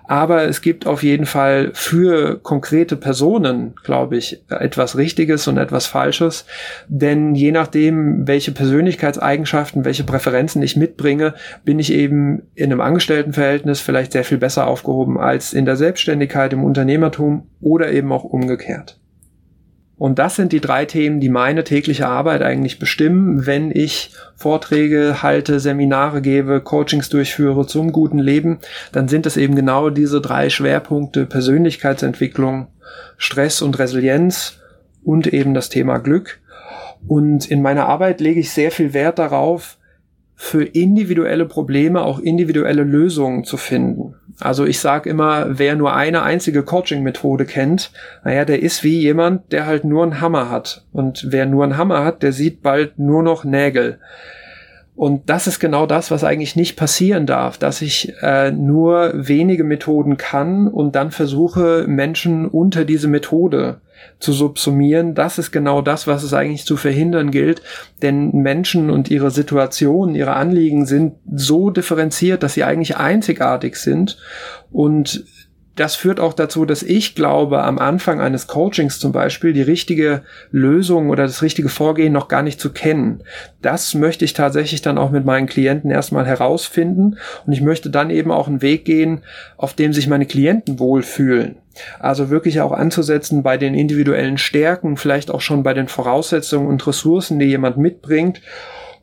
aber 0.06 0.44
es 0.44 0.62
gibt 0.62 0.67
auf 0.86 1.02
jeden 1.02 1.26
Fall 1.26 1.70
für 1.74 2.38
konkrete 2.38 2.96
Personen, 2.96 3.74
glaube 3.82 4.16
ich, 4.16 4.42
etwas 4.48 4.96
Richtiges 4.96 5.48
und 5.48 5.58
etwas 5.58 5.86
Falsches. 5.86 6.44
Denn 6.88 7.34
je 7.34 7.52
nachdem, 7.52 8.26
welche 8.26 8.52
Persönlichkeitseigenschaften, 8.52 9.84
welche 9.84 10.04
Präferenzen 10.04 10.62
ich 10.62 10.76
mitbringe, 10.76 11.34
bin 11.64 11.78
ich 11.78 11.92
eben 11.92 12.42
in 12.54 12.70
einem 12.70 12.80
Angestelltenverhältnis 12.80 13.80
vielleicht 13.80 14.12
sehr 14.12 14.24
viel 14.24 14.38
besser 14.38 14.66
aufgehoben 14.66 15.18
als 15.18 15.52
in 15.52 15.64
der 15.64 15.76
Selbstständigkeit, 15.76 16.52
im 16.52 16.64
Unternehmertum 16.64 17.46
oder 17.60 17.90
eben 17.90 18.12
auch 18.12 18.24
umgekehrt. 18.24 18.98
Und 19.98 20.20
das 20.20 20.36
sind 20.36 20.52
die 20.52 20.60
drei 20.60 20.84
Themen, 20.84 21.18
die 21.18 21.28
meine 21.28 21.64
tägliche 21.64 22.08
Arbeit 22.08 22.40
eigentlich 22.42 22.78
bestimmen, 22.78 23.46
wenn 23.46 23.72
ich 23.72 24.12
Vorträge 24.36 25.22
halte, 25.22 25.58
Seminare 25.58 26.22
gebe, 26.22 26.60
Coachings 26.60 27.08
durchführe 27.08 27.66
zum 27.66 27.90
guten 27.90 28.20
Leben, 28.20 28.58
dann 28.92 29.08
sind 29.08 29.26
es 29.26 29.36
eben 29.36 29.56
genau 29.56 29.90
diese 29.90 30.20
drei 30.20 30.50
Schwerpunkte 30.50 31.26
Persönlichkeitsentwicklung, 31.26 32.68
Stress 33.16 33.60
und 33.60 33.78
Resilienz 33.80 34.60
und 35.02 35.26
eben 35.26 35.52
das 35.52 35.68
Thema 35.68 35.98
Glück. 35.98 36.40
Und 37.08 37.50
in 37.50 37.60
meiner 37.60 37.86
Arbeit 37.86 38.20
lege 38.20 38.40
ich 38.40 38.52
sehr 38.52 38.70
viel 38.70 38.94
Wert 38.94 39.18
darauf, 39.18 39.78
für 40.36 40.62
individuelle 40.62 41.46
Probleme 41.46 42.02
auch 42.02 42.20
individuelle 42.20 42.84
Lösungen 42.84 43.42
zu 43.42 43.56
finden. 43.56 44.14
Also 44.40 44.64
ich 44.64 44.78
sage 44.78 45.10
immer, 45.10 45.58
wer 45.58 45.74
nur 45.74 45.94
eine 45.94 46.22
einzige 46.22 46.62
Coaching-Methode 46.62 47.44
kennt, 47.44 47.90
naja, 48.24 48.44
der 48.44 48.62
ist 48.62 48.84
wie 48.84 49.00
jemand, 49.00 49.52
der 49.52 49.66
halt 49.66 49.84
nur 49.84 50.04
einen 50.04 50.20
Hammer 50.20 50.48
hat. 50.48 50.84
Und 50.92 51.26
wer 51.30 51.44
nur 51.44 51.64
einen 51.64 51.76
Hammer 51.76 52.04
hat, 52.04 52.22
der 52.22 52.32
sieht 52.32 52.62
bald 52.62 52.98
nur 52.98 53.22
noch 53.22 53.44
Nägel. 53.44 53.98
Und 54.94 55.30
das 55.30 55.46
ist 55.46 55.60
genau 55.60 55.86
das, 55.86 56.10
was 56.10 56.24
eigentlich 56.24 56.56
nicht 56.56 56.76
passieren 56.76 57.24
darf, 57.24 57.56
dass 57.56 57.82
ich 57.82 58.12
äh, 58.20 58.50
nur 58.50 59.12
wenige 59.14 59.62
Methoden 59.62 60.16
kann 60.16 60.66
und 60.66 60.96
dann 60.96 61.12
versuche, 61.12 61.84
Menschen 61.86 62.46
unter 62.46 62.84
diese 62.84 63.06
Methode 63.06 63.80
zu 64.18 64.32
subsumieren. 64.32 65.14
Das 65.14 65.38
ist 65.38 65.50
genau 65.50 65.82
das, 65.82 66.06
was 66.06 66.22
es 66.22 66.34
eigentlich 66.34 66.64
zu 66.64 66.76
verhindern 66.76 67.30
gilt. 67.30 67.62
Denn 68.02 68.30
Menschen 68.32 68.90
und 68.90 69.10
ihre 69.10 69.30
Situationen, 69.30 70.14
ihre 70.14 70.34
Anliegen 70.34 70.86
sind 70.86 71.14
so 71.32 71.70
differenziert, 71.70 72.42
dass 72.42 72.54
sie 72.54 72.64
eigentlich 72.64 72.96
einzigartig 72.96 73.76
sind. 73.76 74.18
Und 74.70 75.24
das 75.78 75.94
führt 75.94 76.18
auch 76.18 76.32
dazu, 76.32 76.64
dass 76.64 76.82
ich 76.82 77.14
glaube, 77.14 77.62
am 77.62 77.78
Anfang 77.78 78.20
eines 78.20 78.48
Coachings 78.48 78.98
zum 78.98 79.12
Beispiel 79.12 79.52
die 79.52 79.62
richtige 79.62 80.22
Lösung 80.50 81.08
oder 81.08 81.22
das 81.22 81.40
richtige 81.40 81.68
Vorgehen 81.68 82.12
noch 82.12 82.26
gar 82.26 82.42
nicht 82.42 82.60
zu 82.60 82.72
kennen. 82.72 83.22
Das 83.62 83.94
möchte 83.94 84.24
ich 84.24 84.32
tatsächlich 84.32 84.82
dann 84.82 84.98
auch 84.98 85.12
mit 85.12 85.24
meinen 85.24 85.46
Klienten 85.46 85.92
erstmal 85.92 86.26
herausfinden 86.26 87.16
und 87.46 87.52
ich 87.52 87.60
möchte 87.60 87.90
dann 87.90 88.10
eben 88.10 88.32
auch 88.32 88.48
einen 88.48 88.60
Weg 88.60 88.84
gehen, 88.84 89.22
auf 89.56 89.72
dem 89.72 89.92
sich 89.92 90.08
meine 90.08 90.26
Klienten 90.26 90.80
wohlfühlen. 90.80 91.58
Also 91.98 92.30
wirklich 92.30 92.60
auch 92.60 92.72
anzusetzen 92.72 93.42
bei 93.42 93.56
den 93.56 93.74
individuellen 93.74 94.38
Stärken, 94.38 94.96
vielleicht 94.96 95.30
auch 95.30 95.40
schon 95.40 95.62
bei 95.62 95.74
den 95.74 95.88
Voraussetzungen 95.88 96.68
und 96.68 96.86
Ressourcen, 96.86 97.38
die 97.38 97.46
jemand 97.46 97.76
mitbringt 97.76 98.40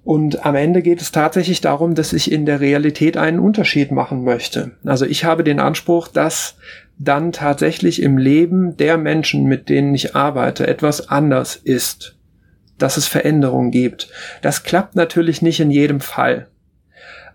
und 0.05 0.45
am 0.45 0.53
Ende 0.53 0.83
geht 0.83 1.01
es 1.01 1.11
tatsächlich 1.11 1.61
darum, 1.61 1.95
dass 1.95 2.13
ich 2.13 2.31
in 2.31 2.45
der 2.45 2.59
Realität 2.59 3.17
einen 3.17 3.39
Unterschied 3.39 3.91
machen 3.91 4.23
möchte. 4.23 4.73
Also 4.85 5.03
ich 5.03 5.25
habe 5.25 5.43
den 5.43 5.59
Anspruch, 5.59 6.07
dass 6.07 6.57
dann 6.99 7.31
tatsächlich 7.31 8.03
im 8.03 8.19
Leben 8.19 8.77
der 8.77 8.97
Menschen, 8.99 9.45
mit 9.45 9.67
denen 9.67 9.95
ich 9.95 10.15
arbeite, 10.15 10.67
etwas 10.67 11.09
anders 11.09 11.55
ist. 11.55 12.17
Dass 12.77 12.97
es 12.97 13.07
Veränderungen 13.07 13.71
gibt. 13.71 14.09
Das 14.43 14.61
klappt 14.61 14.95
natürlich 14.95 15.41
nicht 15.41 15.59
in 15.59 15.71
jedem 15.71 16.01
Fall. 16.01 16.49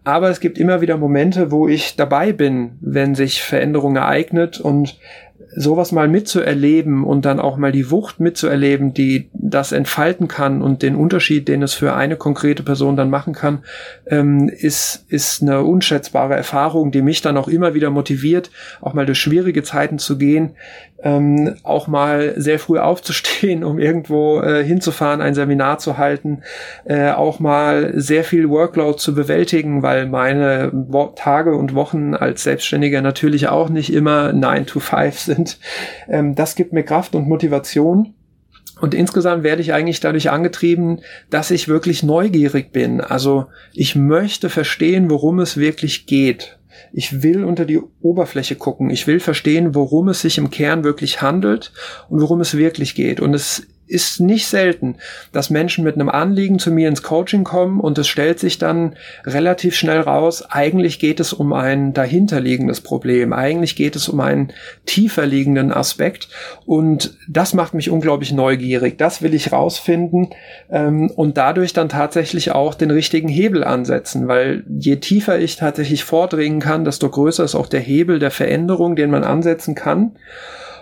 Aber 0.05 0.31
es 0.31 0.39
gibt 0.39 0.57
immer 0.57 0.81
wieder 0.81 0.97
Momente, 0.97 1.51
wo 1.51 1.67
ich 1.67 1.97
dabei 1.97 2.33
bin, 2.33 2.79
wenn 2.81 3.17
sich 3.17 3.43
Veränderung 3.43 3.97
ereignet 3.97 4.61
und 4.61 4.97
sowas 5.55 5.91
mal 5.91 6.09
mitzuerleben 6.09 7.05
und 7.05 7.25
dann 7.25 7.41
auch 7.41 7.57
mal 7.57 7.73
die 7.73 7.91
Wucht 7.91 8.21
mitzuerleben, 8.21 8.95
die 8.95 9.31
das 9.33 9.73
entfalten 9.73 10.29
kann 10.29 10.63
und 10.63 10.83
den 10.83 10.95
Unterschied, 10.95 11.49
den 11.49 11.63
es 11.63 11.75
für 11.75 11.95
eine 11.95 12.17
konkrete 12.17 12.63
Person 12.63 12.97
dann 12.97 13.11
machen 13.11 13.33
kann, 13.33 13.65
ähm, 14.07 14.49
ist, 14.49 15.05
ist 15.09 15.43
eine 15.43 15.63
unschätzbare 15.63 16.35
Erfahrung, 16.37 16.93
die 16.93 17.03
mich 17.03 17.21
dann 17.21 17.37
auch 17.37 17.49
immer 17.49 17.75
wieder 17.75 17.91
motiviert, 17.91 18.51
auch 18.81 18.95
mal 18.95 19.07
durch 19.07 19.19
schwierige 19.19 19.63
Zeiten 19.63 19.99
zu 19.99 20.19
gehen, 20.19 20.53
ähm, 21.03 21.57
auch 21.63 21.87
mal 21.87 22.35
sehr 22.37 22.59
früh 22.59 22.79
aufzustehen, 22.79 23.65
um 23.65 23.79
irgendwo 23.79 24.41
äh, 24.41 24.65
hinzufahren, 24.65 25.21
ein 25.21 25.35
Seminar 25.35 25.79
zu 25.79 25.99
halten, 25.99 26.43
äh, 26.85 27.11
auch 27.11 27.41
mal 27.41 27.93
sehr 27.95 28.25
viel 28.25 28.49
Workload 28.49 28.99
zu 28.99 29.15
bewältigen, 29.15 29.83
weil 29.83 30.07
meine 30.07 30.71
Wo 30.73 31.07
Tage 31.07 31.55
und 31.57 31.75
Wochen 31.75 32.15
als 32.15 32.43
Selbstständiger 32.43 33.03
natürlich 33.03 33.49
auch 33.49 33.69
nicht 33.69 33.93
immer 33.93 34.33
9 34.33 34.67
to 34.67 34.81
5 34.81 35.19
sind. 35.19 35.59
Ähm, 36.09 36.35
das 36.35 36.55
gibt 36.55 36.73
mir 36.73 36.83
Kraft 36.83 37.15
und 37.15 37.29
Motivation. 37.29 38.15
Und 38.81 38.95
insgesamt 38.95 39.45
werde 39.45 39.61
ich 39.61 39.75
eigentlich 39.75 40.01
dadurch 40.01 40.31
angetrieben, 40.31 41.01
dass 41.29 41.51
ich 41.51 41.69
wirklich 41.69 42.03
neugierig 42.03 42.73
bin. 42.73 43.03
Also 43.03 43.47
ich 43.75 43.95
möchte 43.95 44.49
verstehen, 44.49 45.11
worum 45.11 45.39
es 45.41 45.59
wirklich 45.59 46.07
geht. 46.07 46.59
Ich 46.93 47.23
will 47.23 47.45
unter 47.45 47.65
die 47.65 47.81
Oberfläche 48.01 48.57
gucken. 48.57 48.91
Ich 48.91 49.07
will 49.07 49.21
verstehen, 49.21 49.75
worum 49.75 50.09
es 50.09 50.21
sich 50.21 50.39
im 50.39 50.51
Kern 50.51 50.85
wirklich 50.85 51.23
handelt 51.23 51.73
und 52.09 52.21
worum 52.21 52.41
es 52.41 52.57
wirklich 52.57 52.95
geht. 52.95 53.21
Und 53.21 53.35
es 53.35 53.67
ist 53.91 54.21
nicht 54.21 54.47
selten, 54.47 54.97
dass 55.33 55.51
Menschen 55.51 55.85
mit 55.85 55.97
einem 55.97 56.09
Anliegen 56.09 56.59
zu 56.59 56.71
mir 56.71 56.89
ins 56.89 57.03
Coaching 57.03 57.45
kommen 57.45 57.81
und 57.81 57.99
es 57.99 58.09
stellt 58.09 58.39
sich 58.39 58.59
dann 58.59 58.97
relativ 59.25 59.75
schnell 59.75 60.01
raus, 60.01 60.45
eigentlich 60.49 60.99
geht 60.99 61.21
es 61.21 61.33
um 61.33 61.53
ein 61.53 61.93
dahinterliegendes 61.93 62.81
Problem, 62.81 63.33
eigentlich 63.33 63.77
geht 63.77 63.97
es 63.97 64.09
um 64.09 64.21
einen 64.21 64.53
tiefer 64.87 65.27
liegenden 65.27 65.73
Aspekt 65.73 66.29
und 66.67 67.17
das 67.29 67.53
macht 67.53 67.75
mich 67.75 67.91
unglaublich 67.91 68.33
neugierig. 68.33 68.97
Das 68.99 69.23
will 69.23 69.35
ich 69.35 69.53
rausfinden 69.53 70.31
ähm, 70.71 71.11
und 71.11 71.37
dadurch 71.37 71.73
dann 71.73 71.89
tatsächlich 71.89 72.53
auch 72.53 72.75
den 72.75 72.91
richtigen 72.91 73.29
Hebel 73.29 73.65
ansetzen, 73.65 74.29
weil 74.29 74.65
je 74.69 74.97
tiefer 74.97 75.39
ich 75.39 75.57
tatsächlich 75.57 76.05
vordringen 76.05 76.61
kann, 76.61 76.85
desto 76.85 77.09
größer 77.09 77.45
ist 77.45 77.55
auch 77.55 77.67
der 77.67 77.81
Hebel 77.81 78.19
der 78.19 78.31
Veränderung, 78.31 78.97
den 78.97 79.11
man 79.11 79.25
ansetzen 79.25 79.75
kann. 79.75 80.13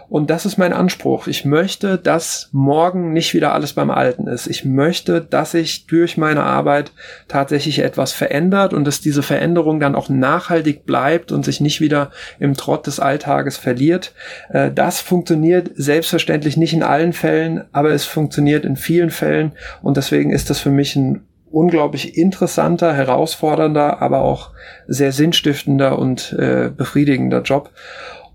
Und 0.08 0.30
das 0.30 0.46
ist 0.46 0.56
mein 0.56 0.72
Anspruch. 0.72 1.26
Ich 1.26 1.44
möchte, 1.44 1.98
dass 1.98 2.48
morgen 2.52 3.12
nicht 3.12 3.34
wieder 3.34 3.52
alles 3.52 3.74
beim 3.74 3.90
Alten 3.90 4.26
ist. 4.26 4.46
Ich 4.46 4.64
möchte, 4.64 5.20
dass 5.20 5.50
sich 5.50 5.86
durch 5.86 6.16
meine 6.16 6.44
Arbeit 6.44 6.92
tatsächlich 7.28 7.80
etwas 7.80 8.12
verändert 8.12 8.72
und 8.72 8.86
dass 8.86 9.02
diese 9.02 9.22
Veränderung 9.22 9.80
dann 9.80 9.94
auch 9.94 10.08
nachhaltig 10.08 10.86
bleibt 10.86 11.30
und 11.30 11.44
sich 11.44 11.60
nicht 11.60 11.80
wieder 11.80 12.10
im 12.38 12.54
Trott 12.54 12.86
des 12.86 13.00
Alltages 13.00 13.58
verliert. 13.58 14.14
Äh, 14.48 14.70
das 14.72 15.00
funktioniert 15.00 15.70
selbstverständlich 15.74 16.56
nicht 16.56 16.72
in 16.72 16.82
allen 16.82 17.12
Fällen, 17.12 17.64
aber 17.72 17.90
es 17.90 18.04
funktioniert 18.04 18.64
in 18.64 18.76
vielen 18.76 19.10
Fällen 19.10 19.52
und 19.82 19.96
deswegen 19.96 20.30
ist 20.30 20.48
das 20.48 20.58
für 20.58 20.70
mich 20.70 20.96
ein 20.96 21.22
unglaublich 21.50 22.16
interessanter, 22.16 22.92
herausfordernder, 22.94 24.02
aber 24.02 24.20
auch 24.20 24.50
sehr 24.86 25.12
sinnstiftender 25.12 25.98
und 25.98 26.32
äh, 26.38 26.70
befriedigender 26.74 27.42
Job. 27.42 27.70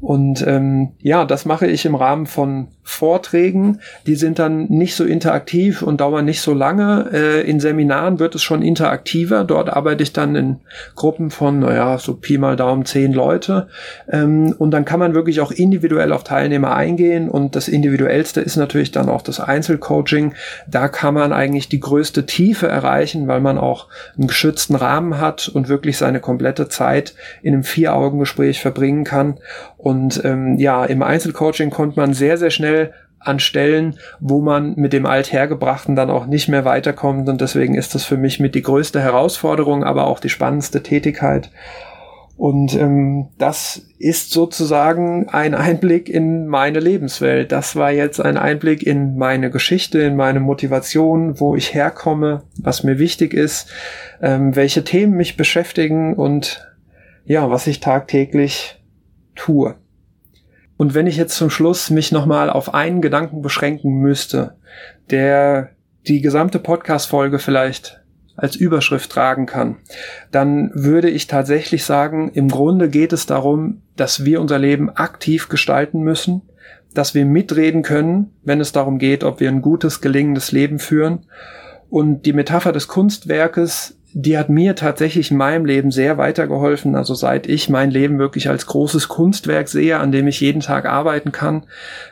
Und 0.04 0.46
ähm, 0.46 0.89
ja, 1.00 1.24
das 1.24 1.46
mache 1.46 1.66
ich 1.66 1.86
im 1.86 1.96
Rahmen 1.96 2.26
von 2.26 2.68
Vorträgen. 2.86 3.80
Die 4.06 4.16
sind 4.16 4.38
dann 4.38 4.66
nicht 4.66 4.96
so 4.96 5.06
interaktiv 5.06 5.82
und 5.82 6.02
dauern 6.02 6.26
nicht 6.26 6.42
so 6.42 6.54
lange. 6.54 7.10
Äh, 7.13 7.50
in 7.50 7.62
Seminaren 7.62 8.20
wird 8.20 8.36
es 8.36 8.44
schon 8.44 8.62
interaktiver. 8.62 9.46
Dort 9.46 9.70
arbeite 9.70 10.04
ich 10.04 10.12
dann 10.12 10.36
in 10.36 10.60
Gruppen 10.96 11.32
von, 11.32 11.60
naja, 11.60 11.98
so 11.98 12.16
Pi 12.16 12.38
mal 12.38 12.58
Daumen 12.58 12.84
zehn 12.84 13.13
Leute. 13.13 13.70
Ähm, 14.12 14.54
und 14.58 14.72
dann 14.72 14.84
kann 14.84 15.00
man 15.00 15.13
wirklich 15.13 15.39
auch 15.39 15.52
individuell 15.52 16.12
auf 16.12 16.26
Teilnehmer 16.26 16.76
eingehen. 16.76 17.30
Und 17.30 17.56
das 17.56 17.70
Individuellste 17.70 18.42
ist 18.42 18.58
natürlich 18.58 18.92
dann 18.92 19.08
auch 19.08 19.22
das 19.22 19.39
Einzelcoaching. 19.39 20.34
Da 20.68 20.89
kann 20.89 21.13
man 21.13 21.32
eigentlich 21.32 21.70
die 21.70 21.80
größte 21.80 22.26
Tiefe 22.26 22.68
erreichen, 22.68 23.30
weil 23.30 23.39
man 23.39 23.58
auch 23.58 23.88
einen 24.18 24.28
geschützten 24.28 24.76
Rahmen 24.76 25.22
hat 25.22 25.48
und 25.48 25.70
wirklich 25.70 25.98
seine 25.98 26.20
komplette 26.20 26.68
Zeit 26.68 27.16
in 27.42 27.54
einem 27.54 27.63
Vier-Augen-Gespräch 27.63 28.60
verbringen 28.60 29.06
kann. 29.06 29.39
Und 29.84 30.24
ähm, 30.24 30.58
ja, 30.60 30.86
im 30.86 31.04
Einzelcoaching 31.04 31.69
konnte 31.69 32.00
man 32.00 32.13
sehr, 32.13 32.38
sehr 32.38 32.52
schnell 32.52 32.93
an 33.19 33.41
Stellen, 33.41 34.00
wo 34.22 34.39
man 34.39 34.76
mit 34.76 34.93
dem 34.93 35.06
Althergebrachten 35.06 35.98
dann 35.98 36.10
auch 36.10 36.26
nicht 36.26 36.48
mehr 36.48 36.63
weiterkommt. 36.63 37.28
Und 37.28 37.41
deswegen 37.41 37.76
ist 37.76 37.93
das 37.93 38.06
für 38.06 38.15
mich 38.15 38.39
mit 38.39 38.56
die 38.56 38.62
größte 38.62 39.02
Herausforderung, 39.02 39.84
aber 39.84 40.08
auch 40.08 40.22
die 40.22 40.30
spannendste 40.30 40.84
Tätigkeit. 40.84 41.52
Und 42.38 42.76
ähm, 42.76 43.28
das 43.38 43.89
ist 44.00 44.32
sozusagen 44.32 45.28
ein 45.28 45.54
Einblick 45.54 46.08
in 46.08 46.48
meine 46.48 46.80
Lebenswelt. 46.80 47.52
Das 47.52 47.76
war 47.76 47.91
jetzt 47.91 48.22
ein 48.22 48.38
Einblick 48.38 48.84
in 48.84 49.17
meine 49.17 49.52
Geschichte, 49.52 50.00
in 50.00 50.15
meine 50.15 50.39
Motivation, 50.39 51.41
wo 51.41 51.58
ich 51.58 51.74
herkomme, 51.74 52.43
was 52.58 52.86
mir 52.86 53.00
wichtig 53.00 53.34
ist, 53.34 53.69
ähm, 54.22 54.56
welche 54.56 54.86
Themen 54.86 55.17
mich 55.17 55.36
beschäftigen 55.36 56.15
und 56.15 56.65
ja, 57.26 57.52
was 57.52 57.67
ich 57.67 57.82
tagtäglich 57.82 58.80
tue. 59.36 59.76
Und 60.78 60.93
wenn 60.93 61.08
ich 61.08 61.17
jetzt 61.17 61.36
zum 61.36 61.50
Schluss 61.50 61.89
mich 61.89 62.12
nochmal 62.12 62.50
auf 62.50 62.74
einen 62.74 63.02
Gedanken 63.02 63.41
beschränken 63.41 64.00
müsste, 64.00 64.56
der 65.12 65.69
die 66.08 66.22
gesamte 66.22 66.60
Podcast-Folge 66.60 67.39
vielleicht 67.39 68.02
als 68.36 68.56
Überschrift 68.56 69.12
tragen 69.12 69.46
kann, 69.46 69.78
dann 70.32 70.72
würde 70.74 71.10
ich 71.10 71.28
tatsächlich 71.28 71.86
sagen, 71.86 72.32
im 72.34 72.50
Grunde 72.50 72.89
geht 72.89 73.13
es 73.13 73.26
darum, 73.26 73.82
dass 73.96 74.26
wir 74.26 74.41
unser 74.41 74.58
Leben 74.58 74.89
aktiv 74.89 75.50
gestalten 75.50 76.02
müssen, 76.02 76.41
dass 76.93 77.13
wir 77.13 77.26
mitreden 77.26 77.84
können, 77.84 78.32
wenn 78.43 78.60
es 78.60 78.72
darum 78.72 78.98
geht, 78.98 79.24
ob 79.24 79.39
wir 79.39 79.50
ein 79.50 79.62
gutes, 79.62 80.02
gelingendes 80.02 80.52
Leben 80.52 80.80
führen. 80.80 81.26
Und 81.89 82.26
die 82.26 82.34
Metapher 82.34 82.72
des 82.72 82.88
Kunstwerkes 82.88 84.00
die 84.13 84.38
hat 84.38 84.49
mir 84.49 84.76
tatsächlich 84.76 85.32
in 85.32 85.38
meinem 85.38 85.65
Leben 85.65 85.91
sehr 85.91 86.17
weitergeholfen. 86.17 86.95
Also 86.95 87.15
seit 87.15 87.47
ich 87.47 87.69
mein 87.69 87.91
Leben 87.91 88.19
wirklich 88.19 88.49
als 88.49 88.65
großes 88.65 89.08
Kunstwerk 89.08 89.67
sehe, 89.67 89.99
an 89.99 90.12
dem 90.12 90.28
ich 90.28 90.39
jeden 90.39 90.62
Tag 90.62 90.86
arbeiten 90.86 91.32
kann, 91.32 91.65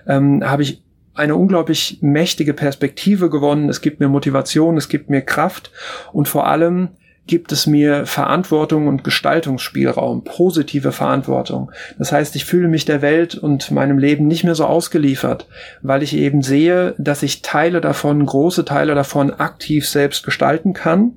ähm, 0.07 0.43
habe 0.43 0.63
ich 0.63 0.81
eine 1.13 1.35
unglaublich 1.35 1.99
mächtige 2.01 2.53
Perspektive 2.53 3.29
gewonnen. 3.29 3.69
Es 3.69 3.81
gibt 3.81 3.99
mir 3.99 4.07
Motivation, 4.07 4.77
es 4.77 4.89
gibt 4.89 5.09
mir 5.09 5.21
Kraft 5.21 5.71
und 6.11 6.27
vor 6.27 6.47
allem 6.47 6.89
gibt 7.27 7.51
es 7.51 7.67
mir 7.67 8.07
Verantwortung 8.07 8.87
und 8.87 9.03
Gestaltungsspielraum, 9.03 10.23
positive 10.23 10.91
Verantwortung. 10.91 11.71
Das 11.99 12.11
heißt, 12.11 12.35
ich 12.35 12.45
fühle 12.45 12.67
mich 12.67 12.85
der 12.85 13.01
Welt 13.01 13.35
und 13.35 13.69
meinem 13.69 13.99
Leben 13.99 14.25
nicht 14.27 14.43
mehr 14.43 14.55
so 14.55 14.65
ausgeliefert, 14.65 15.47
weil 15.81 16.01
ich 16.01 16.15
eben 16.15 16.41
sehe, 16.41 16.95
dass 16.97 17.21
ich 17.21 17.43
Teile 17.43 17.79
davon, 17.79 18.25
große 18.25 18.65
Teile 18.65 18.95
davon 18.95 19.31
aktiv 19.31 19.87
selbst 19.87 20.25
gestalten 20.25 20.73
kann 20.73 21.13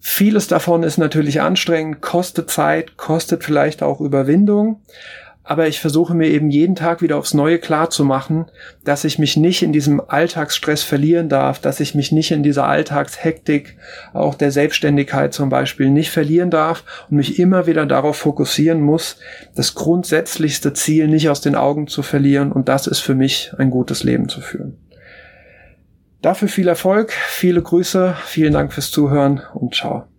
Vieles 0.00 0.48
davon 0.48 0.82
ist 0.82 0.96
natürlich 0.96 1.40
anstrengend, 1.42 2.00
kostet 2.00 2.50
Zeit, 2.50 2.96
kostet 2.96 3.44
vielleicht 3.44 3.82
auch 3.82 4.00
Überwindung. 4.00 4.80
aber 5.50 5.66
ich 5.66 5.80
versuche 5.80 6.14
mir 6.14 6.28
eben 6.28 6.48
jeden 6.48 6.76
Tag 6.76 7.02
wieder 7.02 7.16
aufs 7.16 7.34
Neue 7.34 7.58
klar 7.58 7.90
zu 7.90 8.04
machen, 8.04 8.46
dass 8.84 9.02
ich 9.02 9.18
mich 9.18 9.36
nicht 9.36 9.62
in 9.62 9.72
diesem 9.72 10.00
Alltagsstress 10.00 10.84
verlieren 10.84 11.28
darf, 11.28 11.58
dass 11.58 11.80
ich 11.80 11.96
mich 11.96 12.12
nicht 12.12 12.30
in 12.30 12.44
dieser 12.44 12.68
Alltagshektik, 12.68 13.76
auch 14.12 14.36
der 14.36 14.52
Selbstständigkeit 14.52 15.34
zum 15.34 15.48
Beispiel, 15.48 15.90
nicht 15.90 16.10
verlieren 16.10 16.50
darf 16.50 16.84
und 17.10 17.16
mich 17.16 17.40
immer 17.40 17.66
wieder 17.66 17.84
darauf 17.84 18.16
fokussieren 18.16 18.80
muss, 18.80 19.16
das 19.56 19.74
grundsätzlichste 19.74 20.72
Ziel 20.72 21.08
nicht 21.08 21.28
aus 21.28 21.40
den 21.40 21.56
Augen 21.56 21.88
zu 21.88 22.02
verlieren 22.02 22.52
und 22.52 22.68
das 22.68 22.86
ist 22.86 23.00
für 23.00 23.16
mich 23.16 23.52
ein 23.58 23.70
gutes 23.70 24.04
Leben 24.04 24.28
zu 24.28 24.40
führen. 24.40 24.76
Dafür 26.22 26.48
viel 26.48 26.68
Erfolg, 26.68 27.12
viele 27.12 27.62
Grüße, 27.62 28.14
vielen 28.24 28.52
Dank 28.52 28.72
fürs 28.72 28.90
Zuhören 28.90 29.40
und 29.54 29.74
ciao. 29.74 30.09